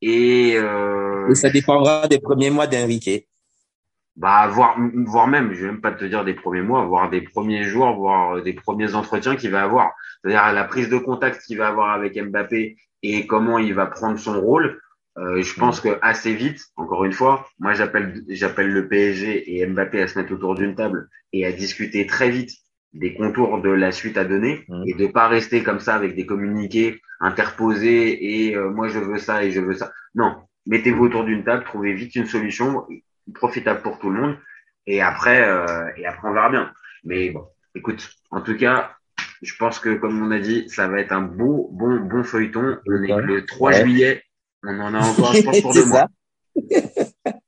Et, 0.00 0.54
euh, 0.56 1.28
et 1.28 1.34
ça 1.34 1.50
dépendra 1.50 2.06
des 2.06 2.20
premiers 2.20 2.50
mois 2.50 2.68
d'Enrique. 2.68 3.26
Bah, 4.14 4.48
voire, 4.48 4.76
voire 5.06 5.26
même, 5.26 5.52
je 5.52 5.60
vais 5.60 5.72
même 5.72 5.80
pas 5.80 5.92
te 5.92 6.04
dire 6.04 6.24
des 6.24 6.34
premiers 6.34 6.62
mois, 6.62 6.84
voire 6.84 7.10
des 7.10 7.20
premiers 7.20 7.64
jours, 7.64 7.94
voire 7.96 8.42
des 8.42 8.52
premiers 8.52 8.94
entretiens 8.94 9.36
qu'il 9.36 9.50
va 9.50 9.62
avoir. 9.62 9.92
C'est-à-dire 10.22 10.52
la 10.52 10.64
prise 10.64 10.88
de 10.88 10.98
contact 10.98 11.42
qu'il 11.44 11.58
va 11.58 11.68
avoir 11.68 11.90
avec 11.90 12.16
Mbappé 12.16 12.76
et 13.02 13.26
comment 13.26 13.58
il 13.58 13.74
va 13.74 13.86
prendre 13.86 14.18
son 14.18 14.40
rôle. 14.40 14.80
Euh, 15.18 15.42
je 15.42 15.54
pense 15.54 15.80
que 15.80 15.98
assez 16.00 16.32
vite, 16.32 16.60
encore 16.76 17.04
une 17.04 17.12
fois, 17.12 17.48
moi 17.58 17.74
j'appelle 17.74 18.22
j'appelle 18.28 18.70
le 18.70 18.88
PSG 18.88 19.56
et 19.56 19.66
Mbappé 19.66 20.00
à 20.00 20.06
se 20.06 20.18
mettre 20.18 20.32
autour 20.32 20.54
d'une 20.54 20.76
table 20.76 21.08
et 21.32 21.44
à 21.44 21.52
discuter 21.52 22.06
très 22.06 22.30
vite 22.30 22.52
des 22.92 23.14
contours 23.14 23.60
de 23.60 23.70
la 23.70 23.90
suite 23.90 24.16
à 24.16 24.24
donner 24.24 24.64
mmh. 24.68 24.84
et 24.86 24.94
de 24.94 25.06
pas 25.08 25.28
rester 25.28 25.62
comme 25.62 25.80
ça 25.80 25.94
avec 25.94 26.14
des 26.14 26.24
communiqués 26.24 27.00
interposés 27.20 28.46
et 28.46 28.56
euh, 28.56 28.70
moi 28.70 28.88
je 28.88 28.98
veux 28.98 29.18
ça 29.18 29.44
et 29.44 29.50
je 29.50 29.60
veux 29.60 29.74
ça. 29.74 29.92
Non, 30.14 30.36
mettez-vous 30.66 31.06
autour 31.06 31.24
d'une 31.24 31.42
table, 31.42 31.64
trouvez 31.64 31.94
vite 31.94 32.14
une 32.14 32.26
solution 32.26 32.86
profitable 33.34 33.82
pour 33.82 33.98
tout 33.98 34.10
le 34.10 34.20
monde 34.20 34.36
et 34.86 35.02
après 35.02 35.42
euh, 35.42 35.88
et 35.96 36.06
après 36.06 36.28
on 36.28 36.32
verra 36.32 36.50
bien. 36.50 36.72
Mais 37.02 37.30
bon, 37.30 37.44
écoute, 37.74 38.08
en 38.30 38.40
tout 38.40 38.56
cas, 38.56 38.92
je 39.42 39.54
pense 39.56 39.80
que 39.80 39.94
comme 39.94 40.22
on 40.22 40.30
a 40.30 40.38
dit, 40.38 40.68
ça 40.68 40.86
va 40.86 41.00
être 41.00 41.12
un 41.12 41.22
beau 41.22 41.70
bon 41.72 41.98
bon 42.00 42.22
feuilleton. 42.22 42.78
On 42.86 43.02
est 43.02 43.20
le 43.20 43.44
3 43.44 43.72
juillet 43.72 44.22
on 44.64 44.80
en 44.80 44.94
a 44.94 45.00
encore, 45.00 45.32
je 45.34 45.42
pense, 45.42 45.60
pour 45.60 45.74
deux 45.74 45.84
mois. 45.86 46.06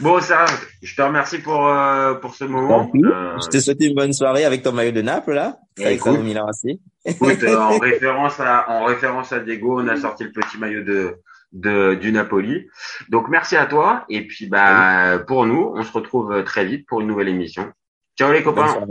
Bon, 0.00 0.20
ça, 0.20 0.46
je 0.82 0.94
te 0.94 1.02
remercie 1.02 1.38
pour, 1.38 1.66
euh, 1.66 2.14
pour 2.14 2.34
ce 2.34 2.44
moment. 2.44 2.90
Euh, 2.94 3.36
je 3.42 3.48
te 3.48 3.58
souhaite 3.58 3.82
une 3.82 3.94
bonne 3.94 4.12
soirée 4.12 4.44
avec 4.44 4.62
ton 4.62 4.72
maillot 4.72 4.92
de 4.92 5.02
Naples, 5.02 5.34
là. 5.34 5.58
Avec 5.78 5.96
écoute, 5.96 6.20
Milan 6.20 6.46
AC. 6.46 6.78
écoute 7.04 7.42
euh, 7.42 7.58
en, 7.58 7.78
référence 7.80 8.38
à, 8.40 8.70
en 8.70 8.84
référence 8.84 9.32
à 9.32 9.40
Diego, 9.40 9.80
on 9.80 9.88
a 9.88 9.96
sorti 9.96 10.24
le 10.24 10.32
petit 10.32 10.56
maillot 10.56 10.84
de, 10.84 11.16
de, 11.52 11.94
du 11.94 12.12
Napoli. 12.12 12.68
Donc, 13.08 13.28
merci 13.28 13.56
à 13.56 13.66
toi. 13.66 14.04
Et 14.08 14.26
puis, 14.26 14.46
bah, 14.46 15.18
pour 15.26 15.46
nous, 15.46 15.72
on 15.74 15.82
se 15.82 15.92
retrouve 15.92 16.44
très 16.44 16.64
vite 16.64 16.86
pour 16.86 17.00
une 17.00 17.08
nouvelle 17.08 17.28
émission. 17.28 17.70
Ciao, 18.16 18.32
les 18.32 18.42
copains. 18.42 18.86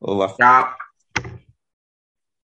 Au 0.00 0.10
revoir. 0.10 0.36
Ciao. 0.36 0.64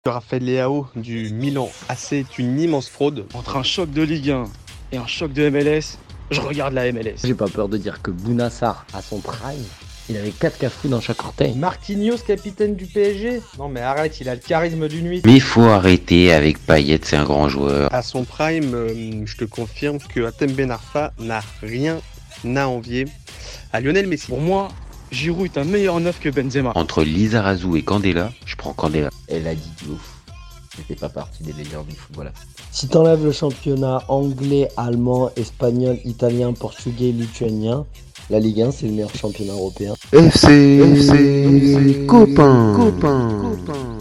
Raphaël 0.07 0.45
Leao 0.45 0.87
du 0.97 1.31
Milan 1.33 1.71
AC 1.89 2.13
est 2.13 2.39
une 2.39 2.61
immense 2.61 2.91
fraude. 2.91 3.25
Entre 3.33 3.57
un 3.57 3.63
choc 3.63 3.91
de 3.91 4.03
Ligue 4.03 4.33
1 4.33 4.45
et 4.93 4.99
un 4.99 5.07
choc 5.07 5.33
de 5.33 5.49
MLS, 5.49 5.97
je 6.31 6.43
regarde 6.43 6.75
la 6.75 6.93
MLS. 6.93 7.15
J'ai 7.25 7.33
pas 7.33 7.49
peur 7.49 7.71
de 7.71 7.79
dire 7.79 8.03
que 8.03 8.11
Bounassar, 8.11 8.85
à 8.93 9.01
son 9.01 9.21
prime, 9.21 9.65
il 10.11 10.19
avait 10.19 10.31
4 10.31 10.59
cafous 10.59 10.89
dans 10.89 11.01
chaque 11.01 11.25
orteil. 11.25 11.55
Marquinhos, 11.55 12.19
capitaine 12.19 12.77
du 12.77 12.85
PSG 12.85 13.41
Non 13.59 13.71
mais 13.71 13.81
arrête, 13.81 14.21
il 14.21 14.29
a 14.29 14.35
le 14.35 14.43
charisme 14.43 14.89
d'une 14.89 15.07
nuit. 15.07 15.23
Mais 15.25 15.37
il 15.37 15.41
faut 15.41 15.63
arrêter 15.63 16.35
avec 16.35 16.59
Payet, 16.59 17.01
c'est 17.03 17.17
un 17.17 17.25
grand 17.25 17.49
joueur. 17.49 17.89
À 17.91 18.03
son 18.03 18.25
prime, 18.25 18.75
euh, 18.75 19.23
je 19.25 19.37
te 19.39 19.47
confirme 19.47 19.97
que 20.01 20.27
Atem 20.27 20.53
Ben 20.53 20.71
Arfa 20.71 21.15
n'a 21.19 21.41
rien 21.63 21.99
à 22.45 22.69
envier 22.69 23.07
à 23.73 23.81
Lionel 23.81 24.07
Messi. 24.07 24.27
Pour 24.27 24.43
moi, 24.43 24.69
Giroud 25.15 25.45
est 25.45 25.59
un 25.59 25.65
meilleur 25.65 26.01
neuf 26.01 26.19
que 26.19 26.29
Benzema. 26.29 26.73
Entre 26.75 27.05
Lizarazu 27.05 27.77
et 27.77 27.83
Candela, 27.83 28.33
je 28.47 28.57
prends 28.57 28.73
Candela. 28.73 29.11
Elle 29.29 29.47
a 29.47 29.55
dit 29.55 29.71
du 29.81 29.91
ouf. 29.91 30.13
C'était 30.77 30.97
pas 30.97 31.09
partie 31.09 31.45
des 31.45 31.53
légendes 31.53 31.87
du 31.87 31.95
football. 31.95 32.33
Si 32.73 32.89
t'enlèves 32.89 33.25
le 33.25 33.31
championnat 33.31 34.03
anglais, 34.09 34.69
allemand, 34.77 35.31
espagnol, 35.37 35.99
italien, 36.05 36.53
portugais, 36.53 37.13
lituanien, 37.13 37.87
la 38.29 38.41
Ligue 38.41 38.63
1 38.63 38.73
c'est 38.73 38.87
le 38.87 38.93
meilleur 38.93 39.15
championnat 39.15 39.53
européen. 39.53 39.95
FC, 40.13 40.81
FC, 40.83 42.07
copain, 42.07 42.75
copain. 42.77 43.41
copain. 43.41 43.94